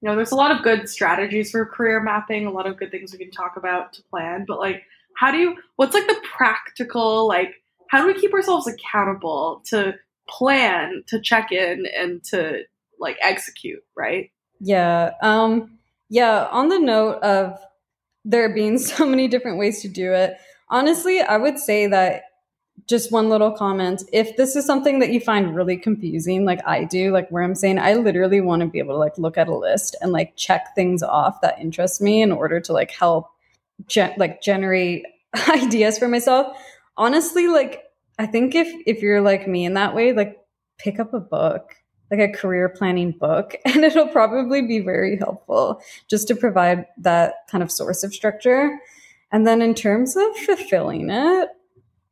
you 0.02 0.10
know, 0.10 0.16
there's 0.16 0.32
a 0.32 0.36
lot 0.36 0.52
of 0.52 0.64
good 0.64 0.88
strategies 0.88 1.52
for 1.52 1.66
career 1.66 2.00
mapping, 2.00 2.46
a 2.46 2.52
lot 2.52 2.68
of 2.68 2.78
good 2.78 2.92
things 2.92 3.12
we 3.12 3.18
can 3.18 3.32
talk 3.32 3.58
about 3.58 3.94
to 3.94 4.04
plan, 4.04 4.46
but 4.48 4.60
like 4.60 4.84
how 5.16 5.32
do 5.32 5.38
you 5.38 5.56
what's 5.76 5.94
like 5.94 6.08
the 6.08 6.22
practical 6.24 7.28
like 7.28 7.56
how 7.90 8.02
do 8.02 8.08
we 8.08 8.20
keep 8.20 8.34
ourselves 8.34 8.68
accountable 8.68 9.64
to 9.66 9.96
plan, 10.30 11.04
to 11.08 11.20
check 11.20 11.52
in 11.52 11.86
and 11.98 12.24
to 12.26 12.64
like 13.00 13.18
execute, 13.22 13.84
right? 13.96 14.32
Yeah. 14.60 15.12
Um 15.22 15.80
yeah, 16.10 16.48
on 16.52 16.70
the 16.70 16.80
note 16.80 17.20
of 17.24 17.60
there 18.24 18.54
being 18.54 18.78
so 18.78 19.06
many 19.06 19.28
different 19.28 19.58
ways 19.58 19.82
to 19.82 19.88
do 19.88 20.14
it, 20.14 20.38
honestly, 20.70 21.22
I 21.22 21.38
would 21.38 21.58
say 21.58 21.88
that 21.88 22.24
just 22.88 23.12
one 23.12 23.28
little 23.30 23.52
comment. 23.52 24.04
If 24.14 24.38
this 24.38 24.56
is 24.56 24.66
something 24.66 25.00
that 25.00 25.12
you 25.12 25.20
find 25.20 25.54
really 25.54 25.76
confusing, 25.76 26.46
like 26.46 26.66
I 26.66 26.86
do, 26.86 27.12
like 27.12 27.30
where 27.30 27.44
I'm 27.44 27.54
saying 27.54 27.80
I 27.80 27.96
literally 27.96 28.40
want 28.40 28.62
to 28.62 28.68
be 28.68 28.80
able 28.80 28.94
to 28.94 29.00
like 29.00 29.18
look 29.18 29.38
at 29.38 29.50
a 29.50 29.56
list 29.56 29.96
and 30.02 30.14
like 30.14 30.36
check 30.38 30.74
things 30.74 31.04
off 31.04 31.42
that 31.42 31.60
interest 31.60 32.02
me 32.02 32.22
in 32.22 32.32
order 32.32 32.62
to 32.62 32.74
like 32.74 32.92
help 32.92 33.30
ge- 33.88 34.18
like 34.18 34.42
generate 34.42 35.06
ideas 35.50 36.00
for 36.00 36.08
myself. 36.08 36.58
Honestly, 36.96 37.48
like 37.48 37.84
I 38.18 38.26
think 38.26 38.56
if 38.56 38.68
if 38.88 39.02
you're 39.02 39.22
like 39.22 39.48
me 39.48 39.66
in 39.66 39.74
that 39.74 39.94
way, 39.94 40.14
like 40.14 40.40
pick 40.78 40.98
up 40.98 41.14
a 41.14 41.20
book, 41.20 41.76
like 42.10 42.22
a 42.22 42.32
career 42.32 42.70
planning 42.70 43.12
book, 43.12 43.56
and 43.66 43.84
it'll 43.84 44.08
probably 44.08 44.62
be 44.62 44.80
very 44.80 45.18
helpful 45.18 45.82
just 46.08 46.30
to 46.30 46.36
provide 46.36 46.86
that 47.00 47.48
kind 47.52 47.64
of 47.64 47.72
source 47.72 48.04
of 48.06 48.14
structure. 48.14 48.80
And 49.30 49.46
then 49.46 49.62
in 49.62 49.74
terms 49.74 50.16
of 50.16 50.38
fulfilling 50.38 51.10
it, 51.10 51.50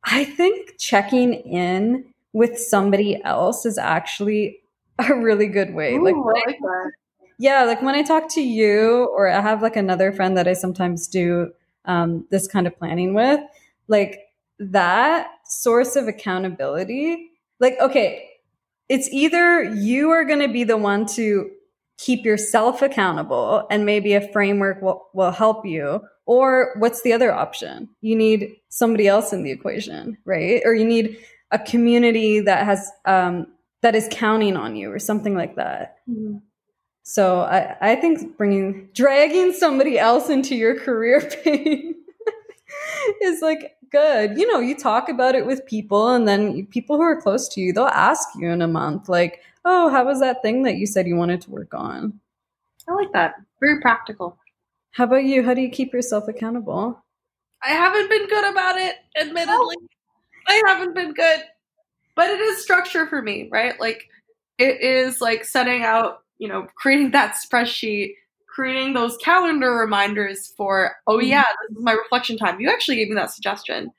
I 0.06 0.24
think 0.24 0.78
checking 0.78 1.34
in 1.34 2.06
with 2.32 2.58
somebody 2.58 3.22
else 3.22 3.66
is 3.66 3.76
actually 3.76 4.60
a 4.98 5.14
really 5.14 5.48
good 5.48 5.74
way. 5.74 5.94
Ooh, 5.94 6.04
like, 6.04 6.14
I 6.14 6.48
like 6.48 6.58
yeah, 7.38 7.64
like 7.64 7.82
when 7.82 7.94
I 7.94 8.02
talk 8.02 8.30
to 8.30 8.40
you, 8.40 9.10
or 9.14 9.28
I 9.28 9.40
have 9.40 9.60
like 9.60 9.76
another 9.76 10.12
friend 10.12 10.38
that 10.38 10.48
I 10.48 10.54
sometimes 10.54 11.06
do 11.06 11.52
um, 11.84 12.26
this 12.30 12.48
kind 12.48 12.66
of 12.66 12.76
planning 12.78 13.12
with, 13.12 13.40
like 13.88 14.20
that 14.58 15.28
source 15.44 15.96
of 15.96 16.08
accountability. 16.08 17.30
Like, 17.60 17.76
okay, 17.78 18.30
it's 18.88 19.08
either 19.12 19.62
you 19.64 20.10
are 20.10 20.24
going 20.24 20.40
to 20.40 20.48
be 20.48 20.64
the 20.64 20.78
one 20.78 21.04
to 21.06 21.50
keep 21.98 22.24
yourself 22.24 22.82
accountable 22.82 23.66
and 23.70 23.86
maybe 23.86 24.14
a 24.14 24.32
framework 24.32 24.82
will, 24.82 25.08
will 25.14 25.30
help 25.30 25.64
you, 25.64 26.00
or 26.26 26.74
what's 26.78 27.02
the 27.02 27.12
other 27.12 27.32
option? 27.32 27.88
You 28.00 28.16
need 28.16 28.56
somebody 28.68 29.06
else 29.08 29.32
in 29.32 29.42
the 29.42 29.50
equation, 29.50 30.18
right? 30.24 30.60
Or 30.64 30.74
you 30.74 30.84
need 30.84 31.18
a 31.50 31.58
community 31.58 32.40
that 32.40 32.64
has 32.64 32.90
um, 33.04 33.46
that 33.82 33.94
is 33.94 34.08
counting 34.10 34.56
on 34.56 34.74
you, 34.74 34.90
or 34.90 34.98
something 34.98 35.34
like 35.34 35.56
that. 35.56 35.98
Mhm. 36.08 36.42
So 37.04 37.42
I, 37.42 37.76
I 37.80 37.96
think 37.96 38.36
bringing 38.36 38.88
dragging 38.92 39.52
somebody 39.52 39.96
else 39.96 40.28
into 40.28 40.56
your 40.56 40.78
career 40.78 41.20
pain 41.44 41.94
is 43.22 43.40
like 43.40 43.75
good. 43.96 44.38
You 44.38 44.50
know, 44.52 44.60
you 44.60 44.76
talk 44.76 45.08
about 45.08 45.34
it 45.34 45.46
with 45.46 45.66
people, 45.66 46.08
and 46.08 46.28
then 46.28 46.66
people 46.66 46.96
who 46.96 47.02
are 47.02 47.20
close 47.20 47.48
to 47.50 47.60
you, 47.60 47.72
they'll 47.72 47.86
ask 47.86 48.28
you 48.36 48.48
in 48.48 48.62
a 48.62 48.68
month, 48.68 49.08
like, 49.08 49.40
"Oh, 49.64 49.88
how 49.88 50.04
was 50.04 50.20
that 50.20 50.42
thing 50.42 50.62
that 50.64 50.76
you 50.76 50.86
said 50.86 51.06
you 51.06 51.16
wanted 51.16 51.40
to 51.42 51.50
work 51.50 51.72
on?" 51.74 52.20
I 52.88 52.92
like 52.92 53.12
that. 53.12 53.34
Very 53.60 53.80
practical. 53.80 54.38
How 54.92 55.04
about 55.04 55.24
you? 55.24 55.42
How 55.42 55.54
do 55.54 55.60
you 55.60 55.70
keep 55.70 55.92
yourself 55.92 56.28
accountable? 56.28 57.02
I 57.62 57.70
haven't 57.70 58.08
been 58.08 58.28
good 58.28 58.50
about 58.50 58.76
it, 58.76 58.96
admittedly. 59.18 59.76
I 60.46 60.62
haven't 60.66 60.94
been 60.94 61.12
good. 61.12 61.40
But 62.14 62.30
it 62.30 62.40
is 62.40 62.62
structure 62.62 63.06
for 63.06 63.20
me, 63.22 63.48
right? 63.50 63.78
Like 63.80 64.08
it 64.58 64.80
is 64.80 65.20
like 65.20 65.44
setting 65.44 65.82
out, 65.82 66.22
you 66.38 66.48
know, 66.48 66.66
creating 66.76 67.10
that 67.10 67.34
spreadsheet, 67.34 68.14
creating 68.56 68.94
those 68.94 69.18
calendar 69.18 69.70
reminders 69.70 70.54
for, 70.56 70.96
oh 71.06 71.20
yeah, 71.20 71.44
this 71.68 71.76
is 71.76 71.84
my 71.84 71.92
reflection 71.92 72.38
time. 72.38 72.58
You 72.58 72.70
actually 72.70 72.96
gave 72.96 73.08
me 73.08 73.14
that 73.16 73.30
suggestion. 73.30 73.90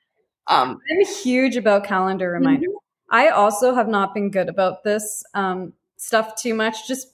Um 0.48 0.80
I'm 0.90 1.06
huge 1.22 1.56
about 1.56 1.84
calendar 1.84 2.32
reminders. 2.32 2.74
I 3.10 3.28
also 3.28 3.74
have 3.74 3.88
not 3.88 4.14
been 4.14 4.30
good 4.30 4.48
about 4.48 4.82
this 4.84 5.22
um, 5.34 5.72
stuff 5.96 6.34
too 6.36 6.54
much, 6.54 6.86
just 6.86 7.08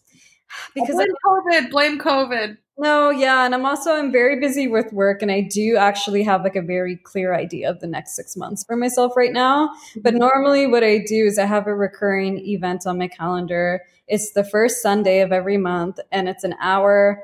because 0.75 0.97
blame 0.97 1.09
COVID, 1.25 1.71
blame 1.71 1.99
COVID. 1.99 2.57
No, 2.77 3.11
yeah, 3.11 3.45
and 3.45 3.55
I'm 3.55 3.65
also 3.65 3.93
I'm 3.93 4.11
very 4.11 4.41
busy 4.41 4.67
with 4.67 4.93
work, 4.93 5.23
and 5.23 5.31
I 5.31 5.43
do 5.43 5.77
actually 5.77 6.25
have 6.25 6.43
like 6.43 6.57
a 6.57 6.63
very 6.63 6.97
clear 6.97 7.33
idea 7.33 7.71
of 7.71 7.79
the 7.79 7.87
next 7.87 8.17
six 8.17 8.37
months 8.37 8.65
for 8.65 8.77
myself 8.77 9.17
right 9.17 9.33
now. 9.33 9.71
But 10.03 10.15
normally, 10.15 10.67
what 10.67 10.83
I 10.83 10.99
do 10.99 11.25
is 11.27 11.39
I 11.39 11.45
have 11.45 11.69
a 11.69 11.75
recurring 11.75 12.39
event 12.39 12.85
on 12.87 12.99
my 12.99 13.07
calendar. 13.07 13.83
It's 14.09 14.33
the 14.33 14.43
first 14.45 14.83
Sunday 14.83 15.21
of 15.21 15.31
every 15.31 15.57
month, 15.57 16.01
and 16.11 16.29
it's 16.29 16.43
an 16.43 16.57
hour 16.61 17.23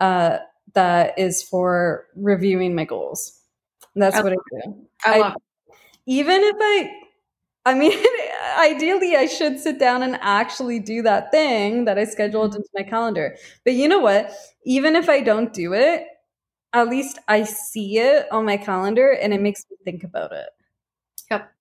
uh, 0.00 0.38
that 0.74 1.18
is 1.18 1.42
for 1.42 2.06
reviewing 2.16 2.74
my 2.74 2.84
goals. 2.84 3.40
And 3.94 4.02
that's 4.02 4.16
I 4.16 4.22
what 4.22 4.32
I 4.32 4.36
do. 4.50 4.86
I 5.04 5.14
I- 5.14 5.18
love 5.18 5.32
it. 5.34 5.42
Even 6.06 6.42
if 6.42 6.56
I, 6.60 6.92
I 7.66 7.74
mean, 7.74 7.92
ideally, 8.58 9.16
I 9.16 9.26
should 9.26 9.60
sit 9.60 9.78
down 9.78 10.02
and 10.02 10.18
actually 10.22 10.80
do 10.80 11.02
that 11.02 11.30
thing 11.30 11.84
that 11.86 11.98
I 11.98 12.04
scheduled 12.04 12.54
into 12.54 12.68
my 12.74 12.82
calendar. 12.82 13.36
But 13.64 13.74
you 13.74 13.88
know 13.88 14.00
what? 14.00 14.32
Even 14.64 14.96
if 14.96 15.08
I 15.08 15.20
don't 15.20 15.52
do 15.52 15.74
it, 15.74 16.06
at 16.72 16.88
least 16.88 17.18
I 17.28 17.44
see 17.44 17.98
it 17.98 18.30
on 18.32 18.44
my 18.46 18.56
calendar 18.56 19.12
and 19.12 19.34
it 19.34 19.40
makes 19.40 19.64
me 19.70 19.76
think 19.84 20.04
about 20.04 20.32
it. 20.32 20.48
Yep. 21.30 21.52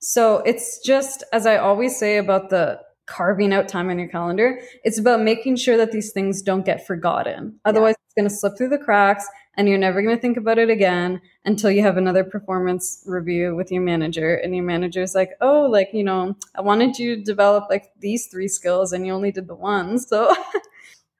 So 0.00 0.38
it's 0.38 0.80
just, 0.80 1.24
as 1.32 1.46
I 1.46 1.58
always 1.58 1.98
say 1.98 2.18
about 2.18 2.50
the 2.50 2.80
carving 3.10 3.52
out 3.52 3.68
time 3.68 3.90
on 3.90 3.98
your 3.98 4.08
calendar, 4.08 4.60
it's 4.84 4.98
about 4.98 5.20
making 5.20 5.56
sure 5.56 5.76
that 5.76 5.92
these 5.92 6.12
things 6.12 6.40
don't 6.40 6.64
get 6.64 6.86
forgotten. 6.86 7.58
Otherwise, 7.64 7.96
it's 8.04 8.14
going 8.14 8.28
to 8.28 8.34
slip 8.34 8.56
through 8.56 8.68
the 8.68 8.78
cracks 8.78 9.26
and 9.56 9.68
you're 9.68 9.78
never 9.78 10.00
going 10.00 10.14
to 10.14 10.20
think 10.20 10.36
about 10.36 10.58
it 10.58 10.70
again 10.70 11.20
until 11.44 11.70
you 11.70 11.82
have 11.82 11.96
another 11.96 12.22
performance 12.22 13.02
review 13.06 13.56
with 13.56 13.72
your 13.72 13.82
manager. 13.82 14.36
And 14.36 14.54
your 14.54 14.64
manager's 14.64 15.14
like, 15.14 15.30
oh, 15.40 15.62
like, 15.62 15.90
you 15.92 16.04
know, 16.04 16.36
I 16.54 16.60
wanted 16.60 16.98
you 16.98 17.16
to 17.16 17.22
develop 17.22 17.64
like 17.68 17.90
these 17.98 18.28
three 18.28 18.48
skills 18.48 18.92
and 18.92 19.04
you 19.04 19.12
only 19.12 19.32
did 19.32 19.48
the 19.48 19.56
one. 19.56 19.98
So, 19.98 20.34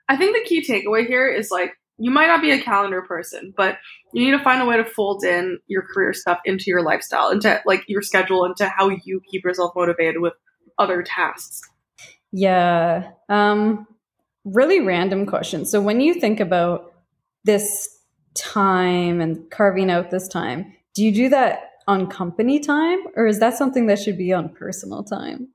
I 0.08 0.16
think 0.16 0.34
the 0.34 0.48
key 0.48 0.64
takeaway 0.66 1.06
here 1.06 1.28
is 1.28 1.50
like 1.50 1.72
you 1.98 2.10
might 2.10 2.26
not 2.26 2.40
be 2.40 2.50
a 2.50 2.60
calendar 2.60 3.02
person, 3.02 3.52
but 3.56 3.76
you 4.12 4.24
need 4.24 4.36
to 4.36 4.42
find 4.42 4.62
a 4.62 4.64
way 4.64 4.76
to 4.76 4.84
fold 4.84 5.22
in 5.22 5.58
your 5.66 5.82
career 5.82 6.12
stuff 6.14 6.40
into 6.44 6.64
your 6.66 6.82
lifestyle, 6.82 7.30
into 7.30 7.60
like 7.66 7.84
your 7.86 8.00
schedule, 8.02 8.44
into 8.44 8.66
how 8.66 8.88
you 9.04 9.20
keep 9.30 9.44
yourself 9.44 9.72
motivated 9.76 10.20
with 10.20 10.32
other 10.78 11.02
tasks. 11.02 11.60
Yeah. 12.32 13.10
Um, 13.28 13.86
really 14.44 14.80
random 14.80 15.26
question. 15.26 15.64
So 15.64 15.80
when 15.80 16.00
you 16.00 16.14
think 16.14 16.40
about 16.40 16.92
this 17.44 17.88
time 18.34 19.20
and 19.20 19.50
carving 19.50 19.90
out 19.90 20.10
this 20.10 20.28
time, 20.28 20.72
do 20.94 21.04
you 21.04 21.12
do 21.12 21.28
that 21.30 21.70
on 21.86 22.06
company 22.06 22.60
time 22.60 23.00
or 23.16 23.26
is 23.26 23.40
that 23.40 23.56
something 23.56 23.86
that 23.86 23.98
should 23.98 24.18
be 24.18 24.32
on 24.32 24.48
personal 24.48 25.02
time? 25.02 25.48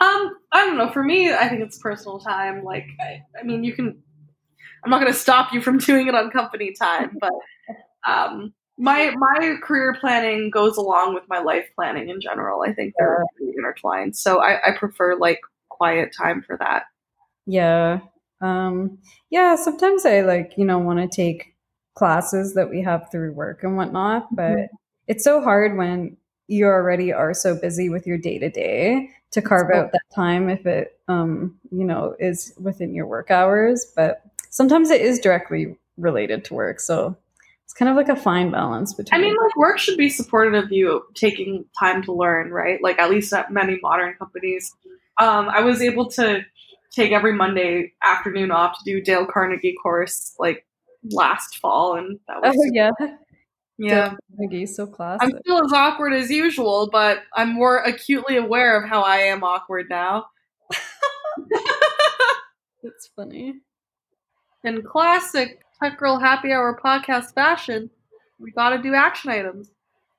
Um, 0.00 0.36
I 0.52 0.66
don't 0.66 0.76
know. 0.76 0.90
For 0.90 1.02
me, 1.02 1.32
I 1.32 1.48
think 1.48 1.62
it's 1.62 1.78
personal 1.78 2.18
time. 2.18 2.64
Like, 2.64 2.86
I, 3.00 3.22
I 3.38 3.44
mean, 3.44 3.64
you 3.64 3.72
can. 3.72 4.02
I'm 4.82 4.90
not 4.90 5.00
going 5.00 5.12
to 5.12 5.18
stop 5.18 5.52
you 5.52 5.62
from 5.62 5.78
doing 5.78 6.08
it 6.08 6.14
on 6.14 6.30
company 6.30 6.72
time, 6.72 7.16
but 7.20 7.32
um, 8.06 8.52
my 8.76 9.14
my 9.16 9.56
career 9.62 9.96
planning 10.00 10.50
goes 10.50 10.76
along 10.76 11.14
with 11.14 11.24
my 11.28 11.38
life 11.38 11.66
planning 11.76 12.08
in 12.08 12.20
general. 12.20 12.62
I 12.62 12.72
think 12.72 12.94
they're 12.98 13.24
really 13.40 13.54
intertwined. 13.56 14.16
So 14.16 14.42
I, 14.42 14.58
I 14.66 14.76
prefer 14.76 15.16
like 15.16 15.38
quiet 15.76 16.14
time 16.16 16.42
for 16.42 16.56
that. 16.58 16.84
Yeah. 17.46 18.00
Um, 18.40 18.98
yeah, 19.30 19.56
sometimes 19.56 20.04
I 20.06 20.20
like, 20.20 20.52
you 20.56 20.64
know, 20.64 20.78
want 20.78 20.98
to 21.00 21.08
take 21.14 21.54
classes 21.94 22.54
that 22.54 22.70
we 22.70 22.82
have 22.82 23.10
through 23.10 23.32
work 23.32 23.62
and 23.62 23.76
whatnot, 23.76 24.34
but 24.34 24.56
Mhm. 24.56 24.68
it's 25.06 25.24
so 25.24 25.40
hard 25.40 25.76
when 25.76 26.16
you 26.48 26.66
already 26.66 27.12
are 27.12 27.32
so 27.32 27.54
busy 27.58 27.88
with 27.88 28.06
your 28.06 28.18
day 28.18 28.38
to 28.38 28.50
day 28.50 29.10
to 29.30 29.40
carve 29.42 29.68
So- 29.72 29.78
out 29.80 29.92
that 29.92 30.02
time 30.14 30.48
if 30.48 30.66
it, 30.66 30.98
um, 31.08 31.58
you 31.70 31.84
know, 31.84 32.14
is 32.18 32.54
within 32.60 32.94
your 32.94 33.06
work 33.06 33.30
hours. 33.30 33.92
But 33.96 34.22
sometimes 34.50 34.90
it 34.90 35.00
is 35.00 35.18
directly 35.18 35.76
related 35.96 36.44
to 36.46 36.54
work. 36.54 36.80
So 36.80 37.16
it's 37.64 37.72
kind 37.72 37.88
of 37.88 37.96
like 37.96 38.08
a 38.08 38.16
fine 38.16 38.50
balance 38.50 38.92
between. 38.92 39.18
I 39.20 39.24
mean, 39.24 39.36
like 39.36 39.56
work 39.56 39.78
should 39.78 39.96
be 39.96 40.08
supportive 40.10 40.54
of 40.54 40.70
you 40.70 41.02
taking 41.14 41.64
time 41.78 42.02
to 42.02 42.12
learn, 42.12 42.50
right? 42.50 42.82
Like 42.82 42.98
at 42.98 43.10
least 43.10 43.32
at 43.32 43.50
many 43.52 43.78
modern 43.82 44.14
companies. 44.14 44.74
Um, 45.20 45.48
I 45.48 45.60
was 45.60 45.80
able 45.80 46.10
to 46.12 46.42
take 46.90 47.12
every 47.12 47.32
Monday 47.32 47.92
afternoon 48.02 48.50
off 48.50 48.78
to 48.78 48.84
do 48.84 49.00
Dale 49.00 49.26
Carnegie 49.26 49.76
course 49.82 50.34
like 50.38 50.66
last 51.10 51.58
fall, 51.58 51.96
and 51.96 52.18
that 52.28 52.42
was 52.42 52.56
oh, 52.56 52.70
yeah. 52.72 52.90
yeah. 53.78 54.14
Carnegie, 54.36 54.66
so 54.66 54.86
classic. 54.86 55.22
I'm 55.22 55.38
still 55.40 55.64
as 55.64 55.72
awkward 55.72 56.12
as 56.12 56.30
usual, 56.30 56.88
but 56.90 57.22
I'm 57.34 57.52
more 57.52 57.78
acutely 57.78 58.36
aware 58.36 58.80
of 58.80 58.88
how 58.88 59.02
I 59.02 59.16
am 59.16 59.44
awkward 59.44 59.86
now. 59.90 60.26
It's 62.84 63.08
funny. 63.16 63.54
In 64.62 64.82
classic 64.82 65.62
Tech 65.82 65.98
Girl 65.98 66.18
Happy 66.18 66.52
Hour 66.52 66.78
podcast 66.84 67.32
fashion, 67.34 67.88
we 68.38 68.50
got 68.52 68.70
to 68.70 68.82
do 68.82 68.94
action 68.94 69.30
items. 69.30 69.70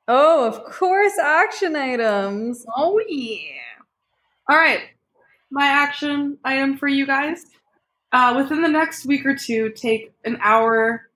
Oh, 0.07 0.47
of 0.47 0.63
course, 0.63 1.13
action 1.19 1.75
items. 1.75 2.65
Oh 2.75 2.99
yeah. 3.07 3.74
All 4.47 4.55
right. 4.55 4.81
my 5.49 5.65
action 5.65 6.37
item 6.43 6.77
for 6.77 6.87
you 6.87 7.05
guys. 7.05 7.45
Uh, 8.11 8.33
within 8.37 8.61
the 8.61 8.69
next 8.69 9.05
week 9.05 9.25
or 9.25 9.35
two, 9.35 9.69
take 9.71 10.13
an 10.23 10.37
hour 10.41 11.09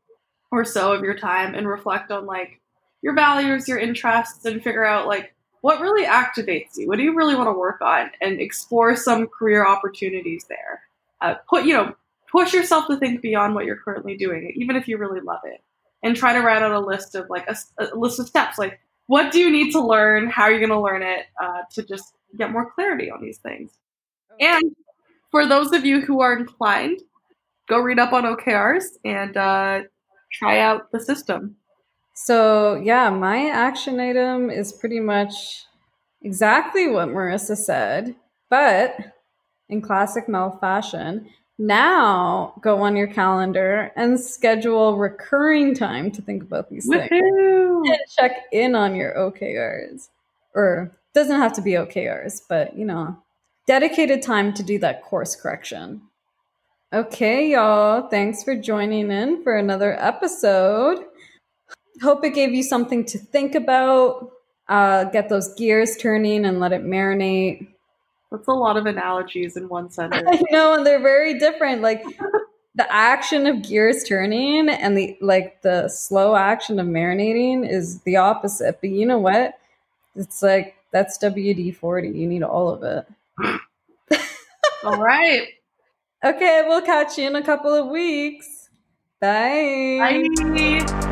or 0.51 0.65
so 0.65 0.93
of 0.93 1.03
your 1.03 1.13
time 1.13 1.53
and 1.55 1.67
reflect 1.67 2.11
on 2.11 2.25
like 2.25 2.59
your 3.01 3.13
values, 3.13 3.67
your 3.67 3.77
interests, 3.77 4.45
and 4.45 4.63
figure 4.63 4.85
out 4.85 5.07
like 5.07 5.33
what 5.61 5.79
really 5.79 6.05
activates 6.05 6.75
you. 6.75 6.87
What 6.87 6.97
do 6.97 7.03
you 7.03 7.15
really 7.15 7.35
want 7.35 7.47
to 7.47 7.53
work 7.53 7.81
on, 7.81 8.09
and 8.21 8.41
explore 8.41 8.95
some 8.95 9.27
career 9.27 9.65
opportunities 9.65 10.45
there. 10.49 10.81
Uh, 11.21 11.35
put 11.49 11.65
you 11.65 11.73
know 11.73 11.95
push 12.31 12.53
yourself 12.53 12.87
to 12.87 12.97
think 12.97 13.21
beyond 13.21 13.55
what 13.55 13.65
you're 13.65 13.77
currently 13.77 14.17
doing, 14.17 14.51
even 14.55 14.75
if 14.75 14.87
you 14.87 14.97
really 14.97 15.21
love 15.21 15.41
it, 15.45 15.61
and 16.03 16.15
try 16.15 16.33
to 16.33 16.41
write 16.41 16.63
out 16.63 16.71
a 16.71 16.79
list 16.79 17.15
of 17.15 17.29
like 17.29 17.47
a, 17.47 17.55
a 17.77 17.95
list 17.95 18.19
of 18.19 18.27
steps. 18.27 18.57
Like 18.57 18.79
what 19.07 19.31
do 19.31 19.39
you 19.39 19.49
need 19.49 19.71
to 19.71 19.81
learn? 19.81 20.29
How 20.29 20.43
are 20.43 20.51
you 20.51 20.59
going 20.59 20.69
to 20.69 20.79
learn 20.79 21.01
it 21.01 21.25
uh, 21.41 21.61
to 21.73 21.83
just 21.83 22.13
get 22.37 22.51
more 22.51 22.71
clarity 22.71 23.09
on 23.09 23.21
these 23.21 23.37
things? 23.39 23.71
And 24.39 24.75
for 25.31 25.45
those 25.45 25.71
of 25.73 25.85
you 25.85 26.01
who 26.01 26.21
are 26.21 26.37
inclined, 26.37 27.01
go 27.67 27.79
read 27.79 27.99
up 27.99 28.13
on 28.13 28.23
OKRs 28.23 28.85
and 29.05 29.35
uh, 29.37 29.81
try 30.31 30.59
out 30.59 30.91
the 30.91 30.99
system. 30.99 31.55
So, 32.15 32.75
yeah, 32.75 33.09
my 33.09 33.49
action 33.49 33.99
item 33.99 34.49
is 34.49 34.73
pretty 34.73 34.99
much 34.99 35.65
exactly 36.21 36.87
what 36.89 37.09
Marissa 37.09 37.55
said, 37.55 38.15
but 38.49 38.97
in 39.69 39.81
classic 39.81 40.27
Mel 40.27 40.57
fashion. 40.59 41.29
Now 41.61 42.53
go 42.61 42.81
on 42.81 42.95
your 42.95 43.07
calendar 43.07 43.91
and 43.95 44.19
schedule 44.19 44.97
recurring 44.97 45.75
time 45.75 46.09
to 46.11 46.21
think 46.21 46.41
about 46.41 46.69
these 46.69 46.89
Woohoo! 46.89 47.09
things. 47.09 47.89
And 47.89 47.99
check 48.17 48.45
in 48.51 48.75
on 48.75 48.95
your 48.95 49.13
OKRs. 49.13 50.09
Or 50.55 50.91
doesn't 51.13 51.39
have 51.39 51.53
to 51.53 51.61
be 51.61 51.71
OKRs, 51.71 52.41
but 52.47 52.77
you 52.77 52.85
know, 52.85 53.17
dedicated 53.67 54.21
time 54.21 54.53
to 54.53 54.63
do 54.63 54.79
that 54.79 55.03
course 55.03 55.35
correction. 55.35 56.01
Okay, 56.91 57.51
y'all. 57.51 58.07
Thanks 58.07 58.43
for 58.43 58.55
joining 58.55 59.11
in 59.11 59.43
for 59.43 59.55
another 59.55 59.95
episode. 59.99 61.05
Hope 62.01 62.23
it 62.23 62.33
gave 62.33 62.53
you 62.53 62.63
something 62.63 63.05
to 63.05 63.19
think 63.19 63.53
about. 63.53 64.31
Uh, 64.67 65.03
get 65.05 65.29
those 65.29 65.53
gears 65.55 65.97
turning 65.97 66.45
and 66.45 66.59
let 66.59 66.71
it 66.71 66.83
marinate. 66.83 67.67
That's 68.31 68.47
a 68.47 68.53
lot 68.53 68.77
of 68.77 68.85
analogies 68.85 69.57
in 69.57 69.69
one 69.69 69.91
sentence. 69.91 70.27
I 70.31 70.41
know, 70.51 70.73
and 70.73 70.85
they're 70.85 71.01
very 71.01 71.37
different. 71.37 71.81
Like 71.81 72.03
the 72.75 72.91
action 72.91 73.45
of 73.45 73.61
gears 73.61 74.03
turning 74.03 74.69
and 74.69 74.97
the 74.97 75.17
like 75.21 75.61
the 75.61 75.89
slow 75.89 76.35
action 76.35 76.79
of 76.79 76.87
marinating 76.87 77.69
is 77.69 78.01
the 78.01 78.17
opposite. 78.17 78.79
But 78.81 78.91
you 78.91 79.05
know 79.05 79.19
what? 79.19 79.55
It's 80.15 80.41
like 80.41 80.75
that's 80.91 81.17
WD 81.17 81.75
forty. 81.75 82.09
You 82.09 82.27
need 82.27 82.43
all 82.43 82.69
of 82.69 82.83
it. 82.83 83.05
All 84.83 84.97
right. 84.97 85.47
Okay, 86.23 86.63
we'll 86.67 86.81
catch 86.81 87.17
you 87.17 87.27
in 87.27 87.35
a 87.35 87.43
couple 87.43 87.73
of 87.73 87.87
weeks. 87.87 88.69
Bye. 89.19 90.23
Bye. 90.27 91.05